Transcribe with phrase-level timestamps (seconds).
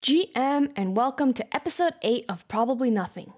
[0.00, 3.32] GM, and welcome to episode 8 of Probably Nothing.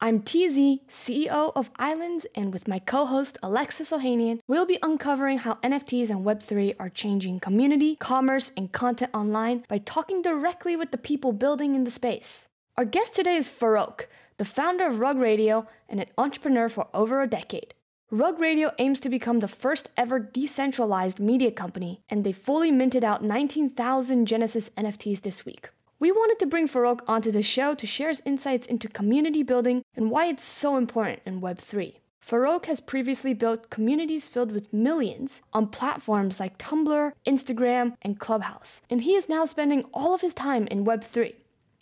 [0.00, 5.38] I'm TZ, CEO of Islands, and with my co host Alexis Ohanian, we'll be uncovering
[5.38, 10.90] how NFTs and Web3 are changing community, commerce, and content online by talking directly with
[10.90, 12.48] the people building in the space.
[12.76, 14.06] Our guest today is Farokh,
[14.36, 17.72] the founder of Rug Radio and an entrepreneur for over a decade.
[18.10, 23.04] Rug Radio aims to become the first ever decentralized media company, and they fully minted
[23.04, 25.68] out 19,000 Genesis NFTs this week.
[26.00, 29.82] We wanted to bring Farokh onto the show to share his insights into community building
[29.94, 31.96] and why it's so important in Web3.
[32.26, 38.80] Farokh has previously built communities filled with millions on platforms like Tumblr, Instagram, and Clubhouse,
[38.88, 41.34] and he is now spending all of his time in Web3.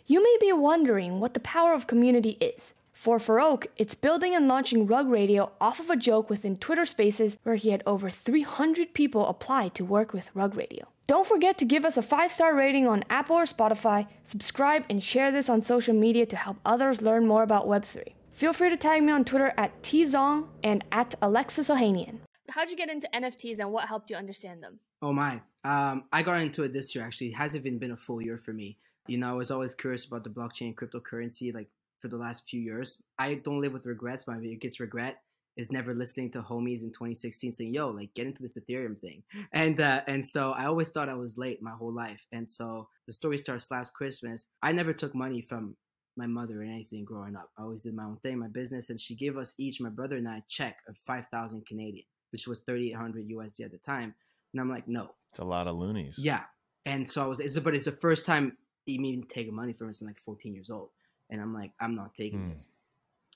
[0.05, 2.73] You may be wondering what the power of community is.
[2.99, 7.37] For Farokh, it's building and launching Rug Radio off of a joke within Twitter Spaces
[7.43, 10.89] where he had over 300 people apply to work with Rug Radio.
[11.07, 15.01] Don't forget to give us a five star rating on Apple or Spotify, subscribe, and
[15.01, 18.03] share this on social media to help others learn more about Web3.
[18.33, 22.17] Feel free to tag me on Twitter at tzong and at Alexis Ohanian.
[22.49, 24.77] How'd you get into NFTs and what helped you understand them?
[25.01, 25.39] Oh my.
[25.63, 27.27] Um, I got into it this year actually.
[27.27, 28.77] It hasn't even been a full year for me.
[29.07, 31.69] You know, I was always curious about the blockchain and cryptocurrency like
[32.01, 33.03] for the last few years.
[33.17, 34.27] I don't live with regrets.
[34.27, 35.17] My biggest regret
[35.57, 39.23] is never listening to homies in 2016 saying, "Yo, like get into this Ethereum thing,"
[39.53, 42.87] and uh, and so I always thought I was late my whole life, and so
[43.07, 44.47] the story starts last Christmas.
[44.61, 45.75] I never took money from
[46.15, 47.49] my mother or anything growing up.
[47.57, 50.17] I always did my own thing, my business, and she gave us each, my brother
[50.17, 54.13] and I, a check of five thousand Canadian, which was 3,800 USD at the time,
[54.53, 56.19] and I'm like, no, it's a lot of loonies.
[56.19, 56.43] Yeah,
[56.85, 60.01] and so I was, it's, but it's the first time even taking money from us
[60.01, 60.89] in like 14 years old,
[61.29, 62.53] and I'm like, I'm not taking mm.
[62.53, 62.69] this,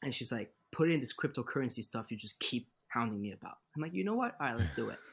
[0.02, 3.58] and she's like put in this cryptocurrency stuff you just keep hounding me about.
[3.76, 4.36] I'm like, you know what?
[4.40, 5.00] All right, let's do it.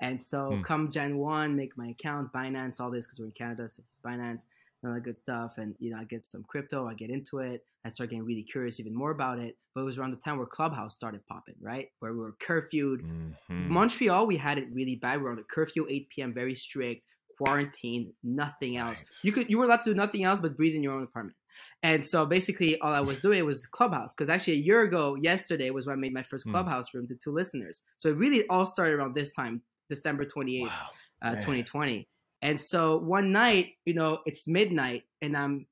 [0.00, 0.64] And so mm.
[0.64, 3.98] come Gen 1, make my account, Binance, all this, because we're in Canada, so it's
[3.98, 4.46] Binance,
[4.82, 5.58] and all that good stuff.
[5.58, 7.66] And, you know, I get some crypto, I get into it.
[7.84, 9.58] I start getting really curious even more about it.
[9.74, 11.88] But it was around the time where Clubhouse started popping, right?
[11.98, 13.02] Where we were curfewed.
[13.02, 13.70] Mm-hmm.
[13.70, 15.18] Montreal, we had it really bad.
[15.18, 17.04] We were on a curfew, 8 p.m., very strict,
[17.36, 19.00] quarantine, nothing else.
[19.00, 19.08] Right.
[19.22, 21.36] You could you were allowed to do nothing else but breathe in your own apartment.
[21.82, 24.14] And so basically, all I was doing was Clubhouse.
[24.14, 26.52] Because actually, a year ago, yesterday was when I made my first hmm.
[26.52, 27.82] Clubhouse room to two listeners.
[27.98, 30.86] So it really all started around this time, December 28th, wow,
[31.22, 32.08] uh, 2020.
[32.42, 35.66] And so one night, you know, it's midnight and I'm,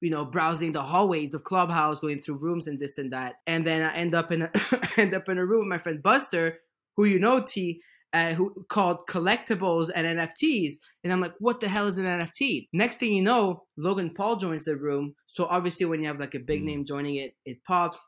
[0.00, 3.36] you know, browsing the hallways of Clubhouse, going through rooms and this and that.
[3.46, 4.50] And then I end up in a,
[4.96, 6.58] end up in a room with my friend Buster,
[6.96, 7.80] who you know, T,
[8.14, 10.74] uh, who called collectibles and NFTs.
[11.02, 12.68] And I'm like, what the hell is an NFT?
[12.72, 15.16] Next thing you know, Logan Paul joins the room.
[15.26, 16.66] So obviously, when you have like a big mm.
[16.66, 17.98] name joining it, it pops.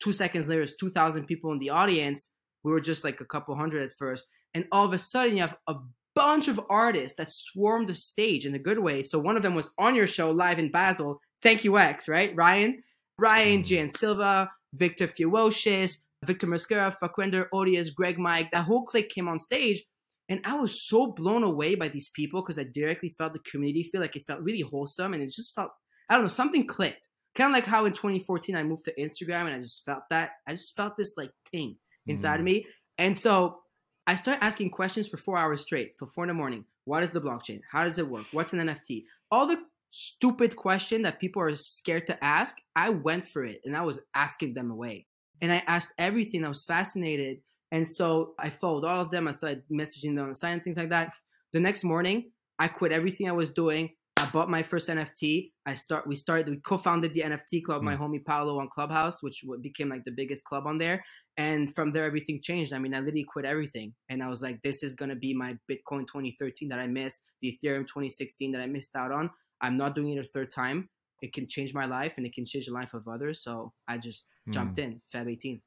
[0.00, 2.34] Two seconds later, it's 2,000 people in the audience.
[2.62, 4.24] We were just like a couple hundred at first.
[4.52, 5.76] And all of a sudden, you have a
[6.14, 9.02] bunch of artists that swarmed the stage in a good way.
[9.02, 11.20] So one of them was on your show live in Basel.
[11.42, 12.36] Thank you, X, right?
[12.36, 12.82] Ryan,
[13.18, 13.64] Ryan, mm.
[13.64, 19.38] Gian Silva, Victor Fewocious, Victor Mosquera, Fvckrender, Odious, Greg Mike, that whole clique came on
[19.38, 19.84] stage.
[20.28, 23.82] And I was so blown away by these people because I directly felt the community
[23.82, 25.70] feel like it felt really wholesome and it just felt,
[26.08, 27.08] I don't know, something clicked.
[27.34, 30.30] Kind of like how in 2014 I moved to Instagram and I just felt that.
[30.46, 31.76] I just felt this like thing
[32.06, 32.38] inside mm.
[32.38, 32.66] of me.
[32.96, 33.58] And so
[34.06, 36.64] I started asking questions for four hours straight till four in the morning.
[36.84, 37.60] What is the blockchain?
[37.70, 38.26] How does it work?
[38.32, 39.04] What's an NFT?
[39.30, 39.58] All the
[39.90, 44.00] stupid question that people are scared to ask, I went for it and I was
[44.14, 45.06] asking them away
[45.40, 46.44] and I asked everything.
[46.44, 47.38] I was fascinated.
[47.72, 49.26] And so I followed all of them.
[49.26, 51.12] I started messaging them on the side and things like that.
[51.52, 53.90] The next morning, I quit everything I was doing.
[54.16, 55.50] I bought my first NFT.
[55.66, 56.06] I start.
[56.06, 56.48] We started.
[56.48, 57.82] We co-founded the NFT club.
[57.82, 57.84] Mm.
[57.84, 61.04] My homie Paolo on Clubhouse, which became like the biggest club on there.
[61.36, 62.72] And from there, everything changed.
[62.72, 65.58] I mean, I literally quit everything, and I was like, "This is gonna be my
[65.70, 69.30] Bitcoin 2013 that I missed, the Ethereum 2016 that I missed out on.
[69.60, 70.88] I'm not doing it a third time
[71.24, 73.42] it can change my life and it can change the life of others.
[73.42, 74.52] So I just mm.
[74.52, 75.62] jumped in Feb 18th.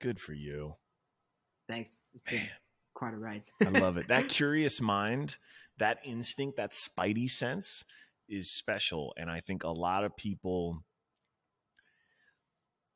[0.00, 0.74] Good for you.
[1.68, 1.98] Thanks.
[2.14, 2.48] It's been
[2.94, 3.42] quite a ride.
[3.60, 4.06] I love it.
[4.06, 5.38] That curious mind,
[5.78, 7.84] that instinct, that spidey sense
[8.28, 9.12] is special.
[9.16, 10.84] And I think a lot of people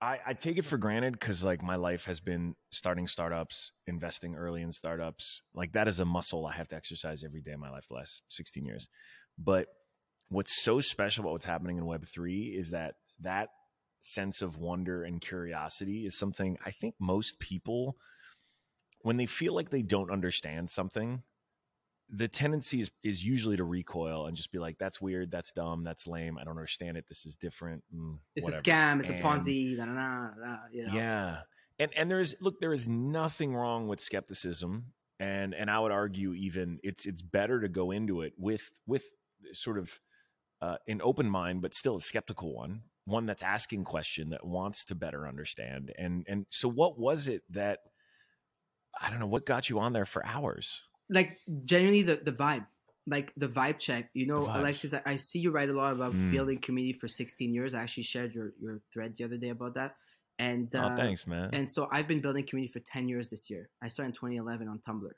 [0.00, 4.36] I, I take it for granted because like my life has been starting startups, investing
[4.36, 5.42] early in startups.
[5.54, 7.96] Like that is a muscle I have to exercise every day of my life the
[7.96, 8.88] last 16 years.
[9.36, 9.66] But
[10.30, 13.48] what's so special about what's happening in Web3 is that that
[14.00, 17.96] sense of wonder and curiosity is something I think most people,
[19.02, 21.22] when they feel like they don't understand something,
[22.08, 25.84] the tendency is, is usually to recoil and just be like, that's weird, that's dumb,
[25.84, 27.84] that's lame, I don't understand it, this is different.
[27.94, 28.60] Mm, it's whatever.
[28.60, 29.70] a scam, it's and, a Ponzi,
[30.72, 30.94] you know.
[30.94, 31.40] Yeah.
[31.78, 34.92] And and there's look, there is nothing wrong with skepticism.
[35.18, 39.04] And and I would argue even it's it's better to go into it with with
[39.52, 39.98] sort of
[40.62, 44.84] uh, an open mind, but still a skeptical one, one that's asking question that wants
[44.86, 45.92] to better understand.
[45.98, 47.80] And and so, what was it that
[49.00, 50.82] I don't know what got you on there for hours?
[51.08, 52.66] Like genuinely, the the vibe,
[53.06, 54.10] like the vibe check.
[54.14, 56.30] You know, Alexis, I, I see you write a lot about Mm.
[56.30, 57.74] building community for 16 years.
[57.74, 59.96] I actually shared your your thread the other day about that.
[60.38, 61.50] And uh, oh, thanks, man.
[61.52, 63.68] And so I've been building community for 10 years this year.
[63.82, 65.10] I started in 2011 on Tumblr.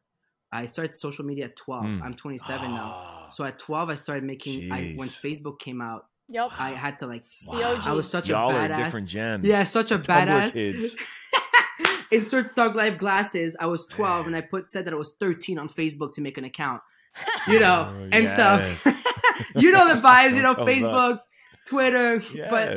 [0.52, 1.84] I started social media at 12.
[1.84, 2.02] Mm.
[2.02, 2.94] I'm 27 now.
[2.94, 4.70] Oh, So at 12, I started making.
[4.70, 6.50] I, when Facebook came out, Yep.
[6.58, 7.24] I had to like.
[7.44, 7.86] The OG.
[7.86, 8.84] I was such Y'all a are badass.
[8.84, 9.40] different gen.
[9.44, 10.52] Yeah, such a Tumblr badass.
[10.52, 10.96] kids.
[12.10, 13.56] Insert thug life glasses.
[13.58, 16.36] I was 12 and I put said that I was 13 on Facebook to make
[16.38, 16.82] an account.
[17.48, 18.80] You know, Oh, and yes.
[18.82, 18.90] so
[19.56, 20.34] you know the vibes.
[20.36, 21.20] You know, Don't tell Facebook,
[21.66, 22.22] Twitter.
[22.48, 22.68] But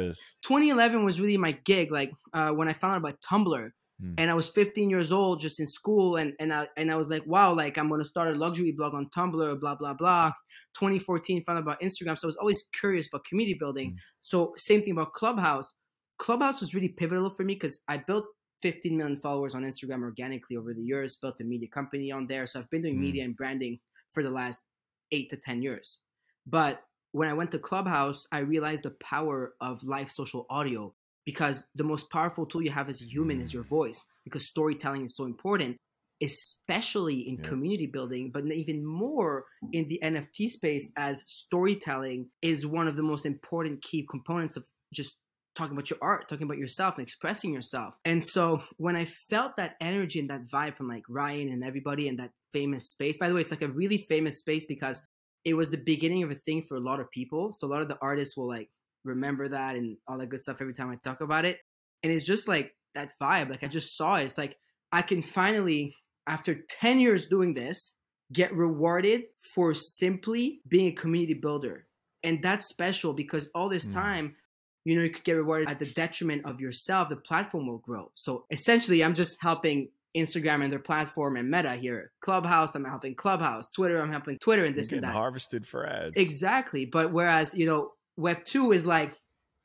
[0.44, 1.92] 2011 was really my gig.
[1.92, 3.69] Like uh, when I found out about Tumblr,
[4.02, 4.16] Hmm.
[4.18, 7.10] and I was 15 years old, just in school, and and I and I was
[7.10, 10.32] like, wow, like I'm gonna start a luxury blog on Tumblr, blah blah blah.
[10.76, 13.92] 2014, found out about Instagram, so I was always curious about community building.
[13.92, 13.98] Hmm.
[14.22, 15.74] So same thing about Clubhouse.
[16.20, 18.26] Clubhouse was really pivotal for me because I built
[18.62, 22.48] 15 million followers on Instagram organically over the years, built a media company on there.
[22.48, 23.02] So I've been doing Hmm.
[23.02, 23.80] media and branding
[24.12, 24.66] for the last
[25.12, 26.00] eight to 10 years.
[26.48, 30.94] But when I went to Clubhouse, I realized the power of live social audio
[31.25, 33.54] because the most powerful tool you have as a human is Mm.
[33.56, 35.77] your voice because storytelling is so important,
[36.22, 37.50] especially in Yeah.
[37.50, 43.04] community building, but even more in the NFT space as storytelling is one of the
[43.04, 45.18] most important key components of just
[45.56, 47.98] talking about your art, talking about yourself and expressing yourself.
[48.04, 52.07] And so when I felt that energy and that vibe from like Ryan and everybody
[52.07, 55.01] in that famous space, by the way, it's like a really famous space because
[55.45, 57.54] it was the beginning of a thing for a lot of people.
[57.54, 58.69] So a lot of the artists will like
[59.06, 61.60] remember that and all that good stuff every time I talk about it.
[62.04, 63.50] And it's just like that vibe.
[63.50, 64.24] Like I just saw it.
[64.25, 64.57] It's like
[64.92, 65.96] I can finally,
[66.28, 67.96] after 10 years doing this,
[68.34, 69.24] get rewarded
[69.54, 71.88] for simply being a community builder.
[72.24, 73.94] And that's special because all this Mm.
[73.94, 74.36] time,
[74.84, 78.12] you know, you could get rewarded at the detriment of yourself, the platform will grow.
[78.16, 82.12] So essentially, I'm just helping Instagram and their platform and Meta here.
[82.22, 83.69] Clubhouse, I'm helping Clubhouse.
[83.69, 85.13] Twitter, I'm helping Twitter and this and that.
[85.13, 86.18] harvested for ads.
[86.18, 86.86] Exactly.
[86.86, 89.14] But whereas, you know, Web 2 is like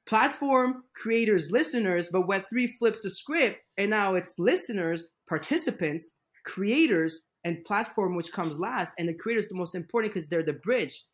[0.06, 7.26] platform, creators, listeners, but Web 3 flips the script and now it's listeners, participants, creators,
[7.44, 8.92] and platform, which comes last.
[8.98, 11.04] And the creators the most important because they're the bridge.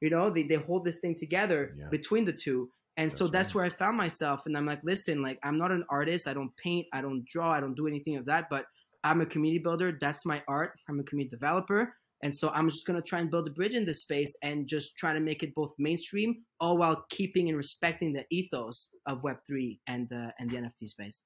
[0.00, 1.88] You know, they, they hold this thing together Yeah.
[1.90, 2.70] between the two.
[2.98, 4.46] And so That's that's where I found myself.
[4.46, 6.26] And I'm like, listen, like, I'm not an artist.
[6.26, 6.86] I don't paint.
[6.94, 7.52] I don't draw.
[7.52, 8.48] I don't do anything of that.
[8.48, 8.64] But
[9.04, 9.96] I'm a community builder.
[10.00, 10.72] That's my art.
[10.88, 11.94] I'm a community developer.
[12.22, 14.66] And so I'm just going to try and build a bridge in this space and
[14.66, 19.22] just try to make it both mainstream, all while keeping and respecting the ethos of
[19.22, 21.22] Web3 and, uh, and the NFT space.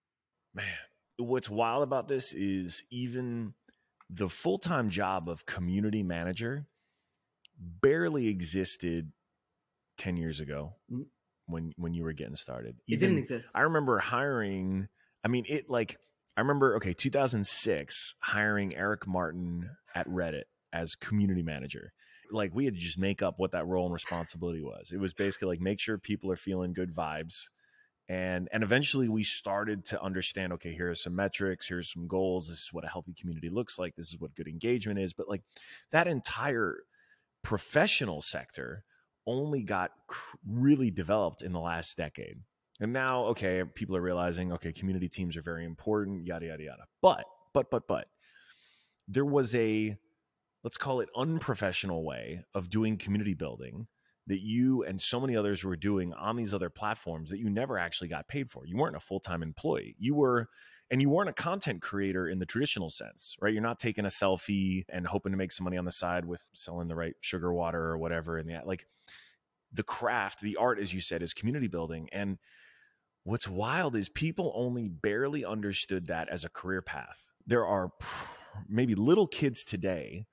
[0.53, 0.67] Man,
[1.19, 3.55] what's wild about this is even
[4.09, 6.67] the full time job of community manager
[7.57, 9.13] barely existed
[9.99, 11.07] 10 years ago Mhm.
[11.47, 12.81] when when you were getting started.
[12.89, 13.51] It didn't exist.
[13.55, 14.89] I remember hiring,
[15.23, 15.99] I mean, it like,
[16.37, 21.93] I remember, okay, 2006, hiring Eric Martin at Reddit as community manager.
[22.31, 24.91] Like, we had to just make up what that role and responsibility was.
[24.93, 27.49] It was basically like make sure people are feeling good vibes.
[28.09, 32.49] And, and eventually we started to understand okay here are some metrics here's some goals
[32.49, 35.29] this is what a healthy community looks like this is what good engagement is but
[35.29, 35.43] like
[35.93, 36.79] that entire
[37.45, 38.85] professional sector
[39.27, 39.93] only got
[40.47, 42.39] really developed in the last decade.
[42.81, 46.85] And now, okay, people are realizing, okay, community teams are very important, yada, yada, yada.
[47.03, 48.09] But, but, but, but,
[49.07, 49.97] there was a,
[50.63, 53.87] let's call it unprofessional way of doing community building
[54.27, 57.79] that you and so many others were doing on these other platforms that you never
[57.79, 58.67] actually got paid for.
[58.67, 59.97] You weren't a full time employee.
[59.99, 60.49] You were,
[60.91, 63.53] and you weren't a content creator in the traditional sense, right?
[63.53, 66.43] You're not taking a selfie and hoping to make some money on the side with
[66.55, 68.39] selling the right sugar water or whatever.
[68.39, 68.87] And the like,
[69.73, 72.09] the craft, the art, as you said, is community building.
[72.13, 72.39] And
[73.25, 77.27] what's wild is people only barely understood that as a career path.
[77.47, 77.91] There are
[78.69, 80.27] maybe little kids today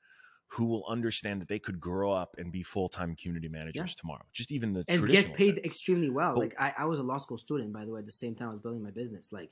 [0.50, 4.24] who will understand that they could grow up and be full-time community managers tomorrow.
[4.34, 5.66] Just even the and get paid sense.
[5.66, 6.34] extremely well.
[6.36, 8.34] But- like I, I was a law school student, by the way, at the same
[8.36, 9.32] time I was building my business.
[9.34, 9.50] Like,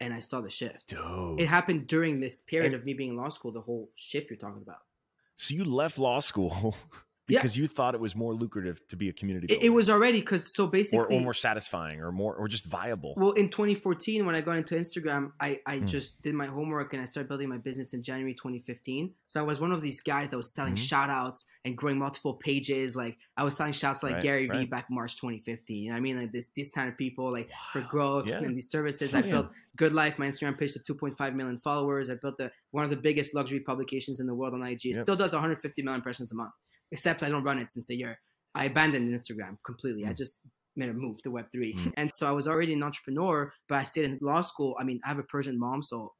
[0.00, 0.88] and I saw the shift.
[0.88, 1.38] Dude.
[1.40, 3.52] It happened during this period And- of me being in law school.
[3.52, 4.80] The whole shift you're talking about.
[5.36, 6.74] so you left law school
[7.28, 7.38] Yeah.
[7.38, 9.66] because you thought it was more lucrative to be a community It, builder.
[9.66, 13.14] it was already because so or, basically, or more satisfying or more or just viable.
[13.16, 15.86] well, in 2014 when I got into Instagram, I I Hmm.
[15.86, 19.14] just did my homework and I started building my business in January 2015.
[19.28, 20.78] So I was one of these guys that was selling Mhm.
[20.78, 22.96] shout outs and growing multiple pages.
[22.96, 24.70] Like I was selling shouts like Right, Gary Vee right.
[24.70, 25.84] back March 2015.
[25.84, 26.16] You know what I mean?
[26.20, 28.38] Like this this kind of people like for growth Yeah.
[28.42, 29.14] and these services.
[29.14, 29.30] I yeah.
[29.30, 32.10] built Good Life, my Instagram page to 2.5 million followers.
[32.10, 34.86] I built the one of the biggest luxury publications in the world on IG.
[34.90, 35.02] It Yep.
[35.04, 36.52] still does 150 million impressions a month,
[36.92, 38.20] except I don't run it since a year.
[38.54, 40.04] I abandoned Instagram completely.
[40.04, 40.10] Mm.
[40.10, 40.40] I just
[40.76, 41.74] made a move to Web3.
[41.74, 41.92] Mm.
[41.96, 44.76] And so I was already an entrepreneur, but I stayed in law school.
[44.78, 46.12] I mean, I have a Persian mom, so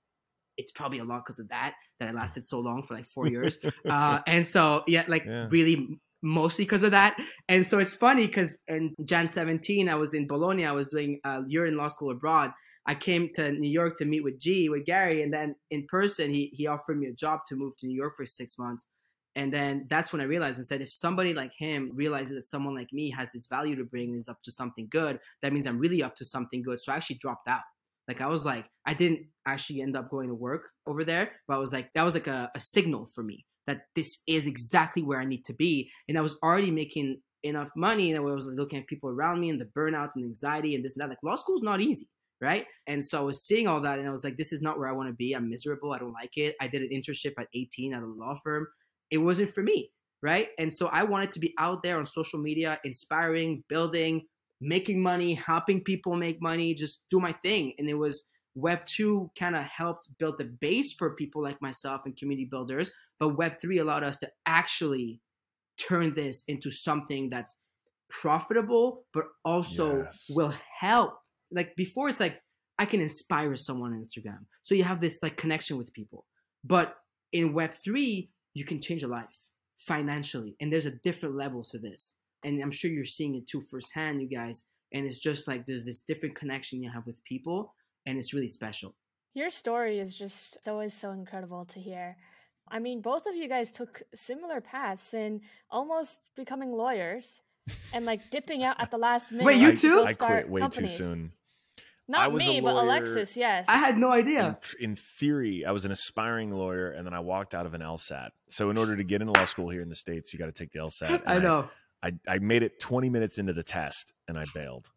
[0.56, 3.28] it's probably a lot because of that that I lasted so long for like four
[3.28, 3.58] years.
[3.88, 5.46] uh, and so yeah, like yeah.
[5.50, 7.16] really mostly because of that.
[7.48, 10.66] And so it's funny because in Jan 17, I was in Bologna.
[10.66, 12.52] I was doing a year in law school abroad.
[12.86, 16.32] I came to New York to meet with G, with Gary, and then in person,
[16.32, 18.86] he, he offered me a job to move to New York for six months.
[19.34, 22.74] And then that's when I realized and said, if somebody like him realizes that someone
[22.74, 25.66] like me has this value to bring and is up to something good, that means
[25.66, 26.80] I'm really up to something good.
[26.80, 27.62] So I actually dropped out.
[28.08, 31.54] Like I was like, I didn't actually end up going to work over there, but
[31.54, 35.02] I was like, that was like a, a signal for me that this is exactly
[35.02, 35.90] where I need to be.
[36.08, 39.50] And I was already making enough money and I was looking at people around me
[39.50, 41.08] and the burnout and anxiety and this and that.
[41.08, 42.08] Like law school is not easy,
[42.40, 42.66] right?
[42.86, 44.88] And so I was seeing all that and I was like, this is not where
[44.88, 45.32] I want to be.
[45.32, 45.92] I'm miserable.
[45.92, 46.54] I don't like it.
[46.60, 48.66] I did an internship at 18 at a law firm.
[49.12, 49.90] It wasn't for me,
[50.22, 50.48] right?
[50.58, 54.26] And so I wanted to be out there on social media, inspiring, building,
[54.60, 57.74] making money, helping people make money, just do my thing.
[57.78, 62.02] And it was Web 2 kind of helped build the base for people like myself
[62.04, 62.90] and community builders
[63.22, 65.20] but Web3 allowed us to actually
[65.78, 67.56] turn this into something that's
[68.10, 70.26] profitable, but also yes.
[70.28, 71.14] will help.
[71.52, 72.40] Like before, it's like
[72.80, 74.46] I can inspire someone on Instagram.
[74.64, 76.26] So you have this like connection with people.
[76.64, 76.96] But
[77.30, 80.56] in Web3, you can change a life financially.
[80.60, 82.14] And there's a different level to this.
[82.44, 84.64] And I'm sure you're seeing it too firsthand, you guys.
[84.92, 88.48] And it's just like there's this different connection you have with people, and it's really
[88.48, 88.94] special.
[89.34, 92.16] Your story is just always so incredible to hear.
[92.68, 95.40] I mean, both of you guys took similar paths in
[95.70, 97.40] almost becoming lawyers
[97.92, 99.46] and like dipping out at the last minute.
[99.46, 100.04] Wait, you too?
[100.04, 100.96] I quit way companies.
[100.96, 101.32] too soon.
[102.12, 103.64] Not me, but Alexis, yes.
[103.68, 104.58] I had no idea.
[104.78, 107.80] In, in, theory, I was an aspiring lawyer, and then I walked out of an
[107.80, 108.28] LSAT.
[108.50, 110.52] So, in order to get into law school here in the States, you got to
[110.52, 111.22] take the LSAT.
[111.26, 111.70] I know.
[112.02, 114.90] I, I, I made it 20 minutes into the test, and I bailed.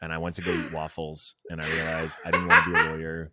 [0.00, 2.80] And I went to go eat waffles, and I realized I didn't want to be
[2.80, 3.32] a lawyer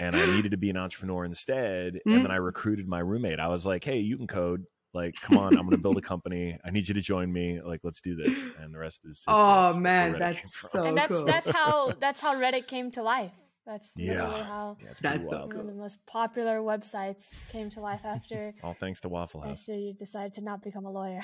[0.00, 1.94] and I needed to be an entrepreneur instead.
[1.94, 2.12] Mm-hmm.
[2.12, 3.40] And then I recruited my roommate.
[3.40, 4.64] I was like, "Hey, you can code.
[4.98, 6.58] Like, come on, I'm going to build a company.
[6.64, 7.60] I need you to join me.
[7.62, 11.14] Like, let's do this." And the rest is oh that's, man, that's, so and that's
[11.14, 11.24] cool.
[11.24, 13.30] that's how that's how Reddit came to life.
[13.66, 15.46] That's yeah, how yeah, that's so cool.
[15.48, 18.54] one of the most popular websites came to life after.
[18.64, 19.60] All thanks to Waffle House.
[19.60, 21.22] After you decided to not become a lawyer.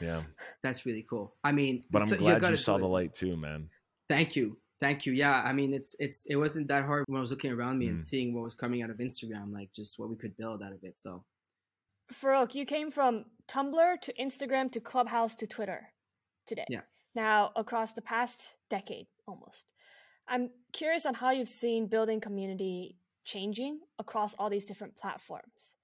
[0.00, 0.22] yeah,
[0.62, 1.34] that's really cool.
[1.42, 3.70] I mean, but I'm so, glad you saw the light too, man.
[4.08, 4.58] Thank you.
[4.82, 5.12] Thank you.
[5.12, 7.86] Yeah, I mean, it's it's it wasn't that hard when I was looking around me
[7.86, 7.90] mm.
[7.90, 10.72] and seeing what was coming out of Instagram, like just what we could build out
[10.72, 10.98] of it.
[10.98, 11.22] So,
[12.12, 15.88] Farokh, you came from Tumblr to Instagram to Clubhouse to Twitter
[16.46, 16.66] today.
[16.68, 16.80] Yeah.
[17.14, 19.66] Now, across the past decade, almost,
[20.28, 25.74] I'm curious on how you've seen building community changing across all these different platforms,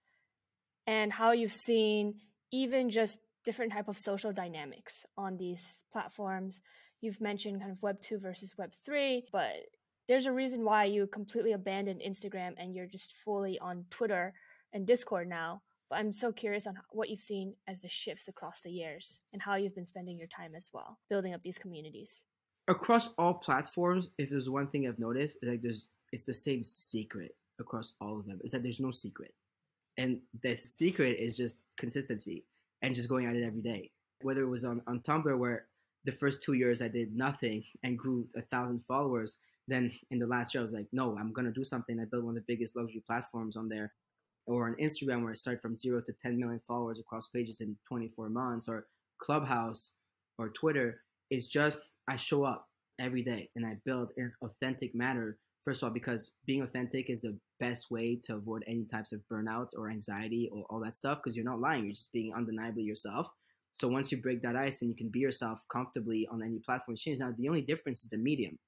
[0.87, 2.15] and how you've seen
[2.51, 6.61] even just different type of social dynamics on these platforms
[7.01, 9.53] you've mentioned kind of Web 2 versus Web 3, but
[10.09, 14.33] there's a reason why you completely abandoned Instagram and you're just fully on Twitter
[14.73, 15.63] and Discord now.
[15.91, 19.41] But I'm so curious on what you've seen as the shifts across the years and
[19.41, 22.25] how you've been spending your time as well, building up these communities.
[22.69, 27.35] Across all platforms, if there's one thing I've noticed, like there's it's the same secret
[27.59, 28.41] across all of them.
[28.45, 29.35] Is that there's no secret.
[29.97, 32.45] And the secret is just consistency
[32.83, 33.91] and just going at it every day.
[34.23, 35.67] Whether it was on, on Tumblr where
[36.05, 39.37] the first two years I did nothing and grew a thousand followers.
[39.67, 41.99] Then in the last year, I was like, no, I'm gonna do something.
[41.99, 43.93] I built one of the biggest luxury platforms on there,
[44.49, 47.77] or on Instagram where I started from zero to 10 million followers across pages in
[47.87, 48.87] 24 months, or
[49.19, 49.93] Clubhouse,
[50.39, 51.03] or Twitter.
[51.31, 51.79] It's just
[52.09, 55.39] I show up every day and I build in authentic manner.
[55.65, 59.21] First of all, because being authentic is the best way to avoid any types of
[59.31, 61.85] burnouts or anxiety or all that stuff because you're not lying.
[61.85, 63.29] You're just being undeniably yourself.
[63.73, 66.97] So once you break that ice and you can be yourself comfortably on any platform
[66.97, 67.21] change.
[67.21, 68.59] Now the only difference is the medium.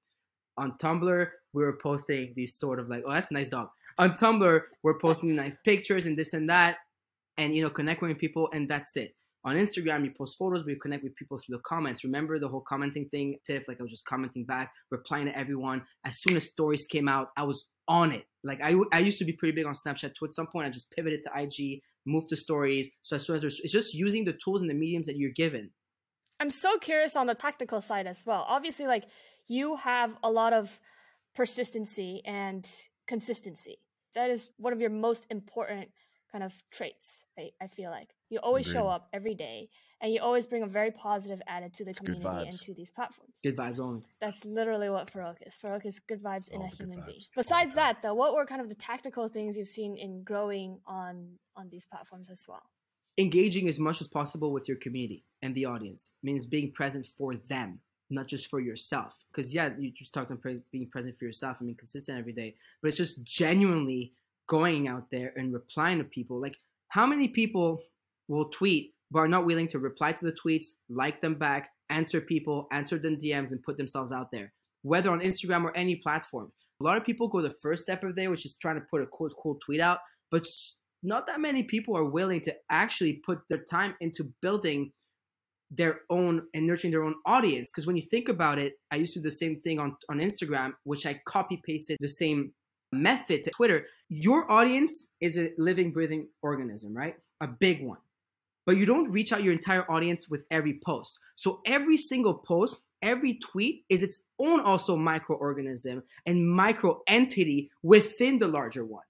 [0.58, 3.70] On Tumblr, we were posting these sort of like, oh, that's a nice dog.
[4.00, 6.78] On Tumblr, we're posting nice pictures and this and that,
[7.36, 9.14] and you know, connecting with people, and that's it.
[9.44, 12.02] On Instagram, you post photos, but you connect with people through the comments.
[12.02, 13.68] Remember the whole commenting thing, Tiff?
[13.68, 15.82] Like I was just commenting back, replying to everyone.
[16.06, 18.24] As soon as stories came out, I was on it.
[18.42, 20.24] Like I, I used to be pretty big on Snapchat too.
[20.24, 22.90] At some point, I just pivoted to IG moved to stories.
[23.02, 25.30] So as soon as there's, it's just using the tools and the mediums that you're
[25.36, 25.72] given.
[26.40, 28.46] I'm so curious on the tactical side as well.
[28.48, 29.04] Obviously, like
[29.46, 30.80] you have a lot of
[31.34, 32.66] persistency and
[33.06, 33.76] consistency.
[34.14, 35.88] That is one of your most important
[36.30, 37.24] kind of traits.
[37.38, 38.80] I, I feel like you always Agreed.
[38.80, 39.68] show up every day
[40.00, 42.90] and you always bring a very positive attitude to the it's community and to these
[42.90, 43.34] platforms.
[43.42, 44.02] Good vibes only.
[44.20, 45.56] That's literally what Farokh is.
[45.62, 47.20] Farokh is good vibes in a human being.
[47.36, 51.38] Besides that, though, what were kind of the tactical things you've seen in growing on
[51.56, 52.62] on these platforms as well?
[53.18, 57.34] engaging as much as possible with your community and the audience means being present for
[57.34, 59.24] them not just for yourself.
[59.30, 62.54] Because yeah you just talked about being present for yourself i mean consistent every day
[62.80, 64.12] but it's just genuinely
[64.50, 66.40] going out there and replying to people.
[66.40, 66.56] Like
[66.88, 67.80] how many people
[68.28, 72.20] will tweet but are not willing to reply to the tweets like them back answer
[72.20, 74.52] people answer them dms and put themselves out there?
[74.82, 76.50] Whether on instagram or any platform.
[76.80, 79.02] A lot of people go the first step of there which is trying to put
[79.02, 79.98] a cool, cool tweet out
[80.32, 80.44] but
[81.02, 84.92] not that many people are willing to actually put their time into building
[85.70, 87.70] their own and nurturing their own audience.
[87.70, 90.18] Because when you think about it, I used to do the same thing on, on
[90.18, 92.52] Instagram, which I copy pasted the same
[92.92, 93.86] method to Twitter.
[94.08, 97.14] Your audience is a living, breathing organism, right?
[97.40, 97.98] A big one.
[98.66, 101.18] But you don't reach out your entire audience with every post.
[101.36, 108.38] So every single post, every tweet is its own also microorganism and micro entity within
[108.38, 109.04] the larger one.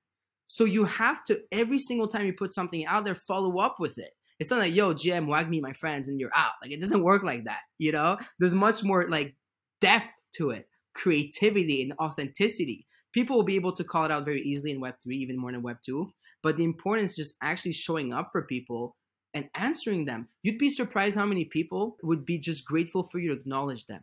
[0.47, 3.99] So you have to every single time you put something out there, follow up with
[3.99, 4.11] it.
[4.41, 6.55] It's not like yo, GM, wag me my friends, and you're out.
[6.63, 7.61] Like it doesn't work like that.
[7.79, 9.37] You know, there's much more like
[9.81, 12.87] depth to it, creativity and authenticity.
[13.13, 15.53] People will be able to call it out very easily in Web three, even more
[15.53, 16.13] than Web two.
[16.43, 18.97] But the importance is just actually showing up for people
[19.35, 20.29] and answering them.
[20.43, 24.03] You'd be surprised how many people would be just grateful for you to acknowledge them.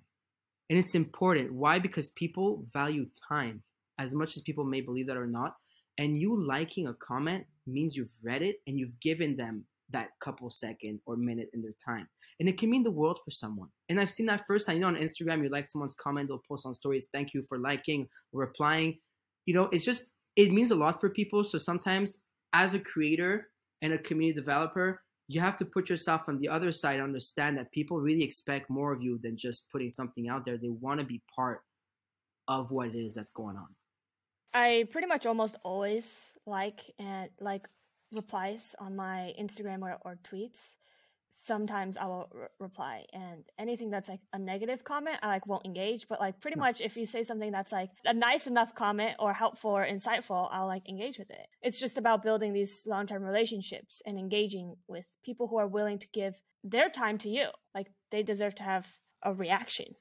[0.70, 1.54] And it's important.
[1.54, 1.80] Why?
[1.80, 3.64] Because people value time
[4.00, 5.56] as much as people may believe that or not
[5.98, 10.50] and you liking a comment means you've read it and you've given them that couple
[10.50, 12.08] second or minute in their time.
[12.40, 13.70] And it can mean the world for someone.
[13.90, 14.76] And I've seen that first time.
[14.76, 17.58] You know, on Instagram, you like someone's comment, they'll post on stories, thank you for
[17.58, 19.00] liking, replying.
[19.46, 21.44] You know, it's just, it means a lot for people.
[21.44, 22.22] So sometimes
[22.54, 23.48] as a creator
[23.82, 27.72] and a community developer, you have to put yourself on the other side, understand that
[27.72, 30.58] people really expect more of you than just putting something out there.
[30.58, 31.62] They want to be part
[32.48, 33.68] of what it is that's going on.
[34.54, 37.68] I pretty much almost always like and like
[38.12, 40.76] replies on my Instagram or, or tweets.
[41.40, 45.66] Sometimes I will re- reply, and anything that's like a negative comment, I like won't
[45.66, 46.08] engage.
[46.08, 46.62] But like pretty hmm.
[46.62, 50.50] much, if you say something that's like a nice enough comment or helpful or insightful,
[50.52, 51.48] I'll like engage with it.
[51.62, 56.00] It's just about building these long term relationships and engaging with people who are willing
[56.00, 57.48] to give their time to you.
[57.76, 58.88] Like they deserve to have
[59.24, 59.96] a reaction.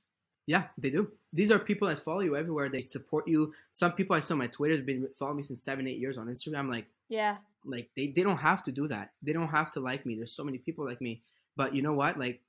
[0.46, 1.08] Yeah, they do.
[1.32, 2.68] These are people that follow you everywhere.
[2.68, 3.52] They support you.
[3.72, 6.18] Some people I saw on my Twitter have been following me since seven, eight years
[6.18, 6.70] on Instagram.
[6.70, 9.10] Like, yeah, like they, they don't have to do that.
[9.22, 10.14] They don't have to like me.
[10.16, 11.22] There's so many people like me.
[11.56, 12.18] But you know what?
[12.18, 12.42] Like,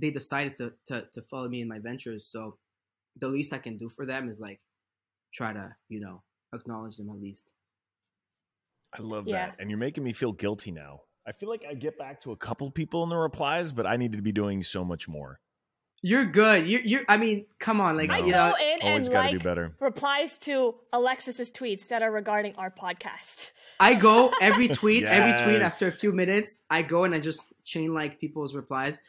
[0.00, 2.28] they decided to to, to follow me in my ventures.
[2.30, 2.58] So
[3.18, 4.60] the least I can do for them is like
[5.34, 6.22] try to, you know,
[6.54, 7.48] acknowledge them at least.
[8.96, 9.46] I love yeah.
[9.46, 9.56] that.
[9.58, 11.02] And you're making me feel guilty now.
[11.26, 13.96] I feel like I get back to a couple people in the replies, but I
[13.96, 15.38] need to be doing so much more.
[16.02, 16.66] You're good.
[16.66, 17.02] You're, you're.
[17.08, 17.96] I mean, come on.
[17.96, 18.14] Like no.
[18.14, 19.76] I you go know, in and like do better.
[19.80, 23.50] replies to Alexis's tweets that are regarding our podcast.
[23.80, 25.12] I go every tweet, yes.
[25.12, 26.62] every tweet after a few minutes.
[26.68, 29.00] I go and I just chain like people's replies,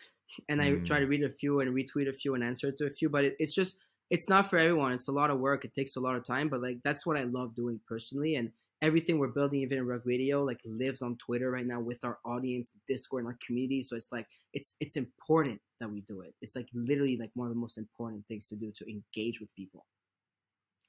[0.47, 0.85] and I mm.
[0.85, 3.09] try to read a few and retweet a few and answer to a few.
[3.09, 3.77] But it, it's just,
[4.09, 4.93] it's not for everyone.
[4.93, 5.65] It's a lot of work.
[5.65, 6.47] It takes a lot of time.
[6.47, 10.01] But like that's what I love doing personally, and everything we're building even in Rug
[10.05, 13.83] Radio like lives on Twitter right now with our audience, Discord, and our community.
[13.83, 16.33] So it's like it's it's important that we do it.
[16.41, 19.53] It's like literally like one of the most important things to do to engage with
[19.53, 19.85] people.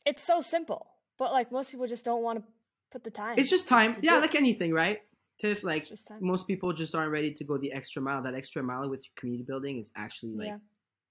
[0.06, 0.86] It's so simple,
[1.18, 2.44] but like most people just don't want to
[2.92, 3.34] put the time.
[3.38, 3.96] It's just time.
[4.02, 5.00] Yeah, like anything, right?
[5.38, 5.88] Tiff, like
[6.20, 8.22] most people just aren't ready to go the extra mile.
[8.22, 10.58] That extra mile with community building is actually like yeah.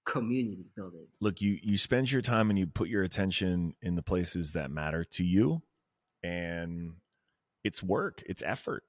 [0.06, 1.06] community building.
[1.20, 4.70] Look, you you spend your time and you put your attention in the places that
[4.70, 5.62] matter to you
[6.22, 6.94] and
[7.64, 8.84] it's work, it's effort.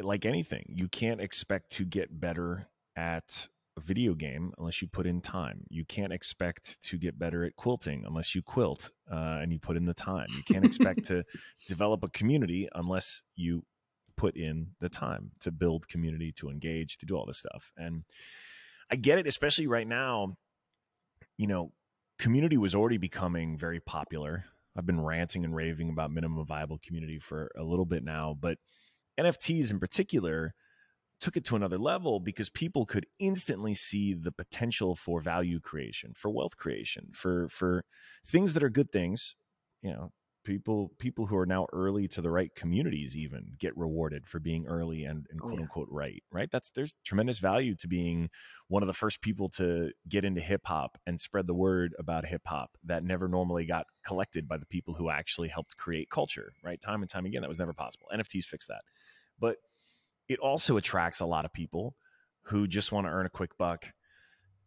[0.00, 5.06] like anything, you can't expect to get better at a video game unless you put
[5.06, 5.64] in time.
[5.68, 9.76] You can't expect to get better at quilting unless you quilt uh, and you put
[9.76, 10.28] in the time.
[10.36, 11.24] You can't expect to
[11.66, 13.64] develop a community unless you
[14.16, 17.72] put in the time to build community, to engage, to do all this stuff.
[17.76, 18.04] And
[18.90, 20.36] I get it, especially right now.
[21.36, 21.72] You know,
[22.18, 24.46] community was already becoming very popular
[24.78, 28.58] I've been ranting and raving about minimum viable community for a little bit now, but
[29.18, 30.54] NFTs in particular
[31.20, 36.12] took it to another level because people could instantly see the potential for value creation,
[36.14, 37.84] for wealth creation, for for
[38.26, 39.34] things that are good things,
[39.82, 40.12] you know,
[40.48, 44.66] people people who are now early to the right communities even get rewarded for being
[44.66, 45.62] early and, and oh, quote oh, yeah.
[45.62, 46.48] unquote right right?
[46.50, 48.30] That's there's tremendous value to being
[48.68, 52.26] one of the first people to get into hip hop and spread the word about
[52.26, 56.52] hip hop that never normally got collected by the people who actually helped create culture
[56.64, 56.80] right?
[56.80, 58.06] Time and time again that was never possible.
[58.14, 58.82] Nfts fix that.
[59.38, 59.56] But
[60.28, 61.94] it also attracts a lot of people
[62.42, 63.92] who just want to earn a quick buck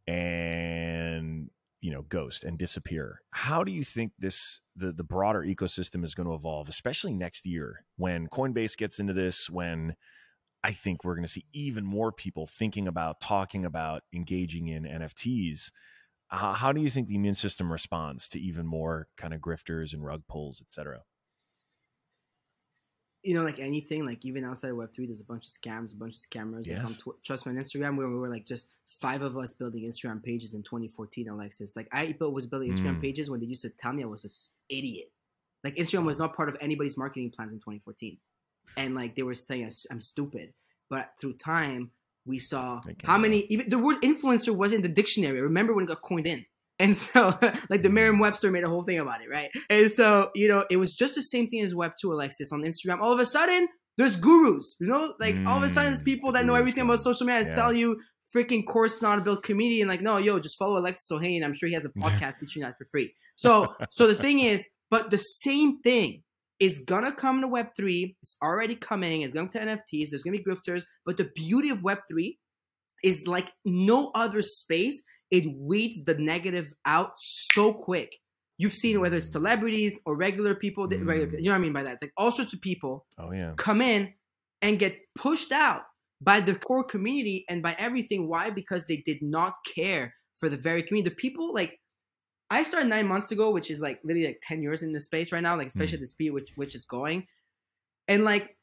[0.08, 6.04] and you know ghost and disappear how do you think this the the broader ecosystem
[6.04, 9.96] is going to evolve especially next year when coinbase gets into this when
[10.64, 14.84] I think we're going to see even more people thinking about, talking about, engaging in
[14.84, 15.72] NFTs.
[16.28, 20.06] How do you think the immune system responds to even more kind of grifters and
[20.06, 21.02] rug pulls, et cetera?
[23.24, 25.94] You know, like anything, like even outside of Web three, there's a bunch of scams,
[25.94, 26.68] a bunch of scammers.
[26.68, 26.80] Yes.
[26.80, 29.54] Like on tw- trust me on Instagram, where we were like just five of us
[29.54, 31.30] building Instagram pages in 2014.
[31.30, 33.02] Alexis, like I was building Instagram Mm.
[33.02, 35.12] pages when they used to tell me I was an idiot.
[35.64, 38.18] Like Instagram was not part of anybody's marketing plans in 2014,
[38.78, 40.54] and like they were saying I'm stupid.
[40.90, 41.92] But through time,
[42.26, 43.42] we saw how many.
[43.50, 45.40] Even the word influencer was in the dictionary.
[45.42, 46.46] Remember when it got coined in?
[46.82, 47.38] And so,
[47.70, 47.94] like the Mm.
[47.94, 49.50] Merriam-Webster made a whole thing about it, right?
[49.70, 52.62] And so, you know, it was just the same thing as Web two, Alexis, on
[52.64, 53.00] Instagram.
[53.02, 53.68] All of a sudden,
[53.98, 56.84] there's gurus, you know, like all of a sudden, there's Mm, people that know everything
[56.86, 57.56] about social media, Yeah.
[57.56, 58.00] sell you
[58.36, 61.44] freaking courses on how to build community, and like, no, yo, just follow Alexis Ohanian.
[61.46, 63.14] I'm sure he has a podcast teaching that for free.
[63.36, 66.24] So, so the thing is, but the same thing
[66.60, 68.16] is gonna come to Web three.
[68.24, 69.22] It's already coming.
[69.24, 70.12] It's going to NFTs.
[70.12, 70.84] There's gonna be grifters.
[71.06, 72.40] But the beauty of Web three
[73.04, 75.02] is like no other space.
[75.32, 78.16] It weeds the negative out so quick.
[78.58, 80.88] You've seen whether it's celebrities or regular people.
[80.90, 81.08] that- Mm.
[81.08, 81.94] Regular, you know what I mean by that?
[81.94, 83.54] It's like all sorts of people Oh yeah.
[83.58, 84.14] come in
[84.62, 85.84] and get pushed out
[86.22, 88.28] by the core community and by everything.
[88.28, 88.52] Why?
[88.52, 91.10] Because they did not care for the very community.
[91.10, 91.80] The people like
[92.52, 95.32] I started nine months ago, which is like literally like ten years in this space
[95.32, 97.26] right now, like especially at the speed which which is going,
[98.10, 98.56] and like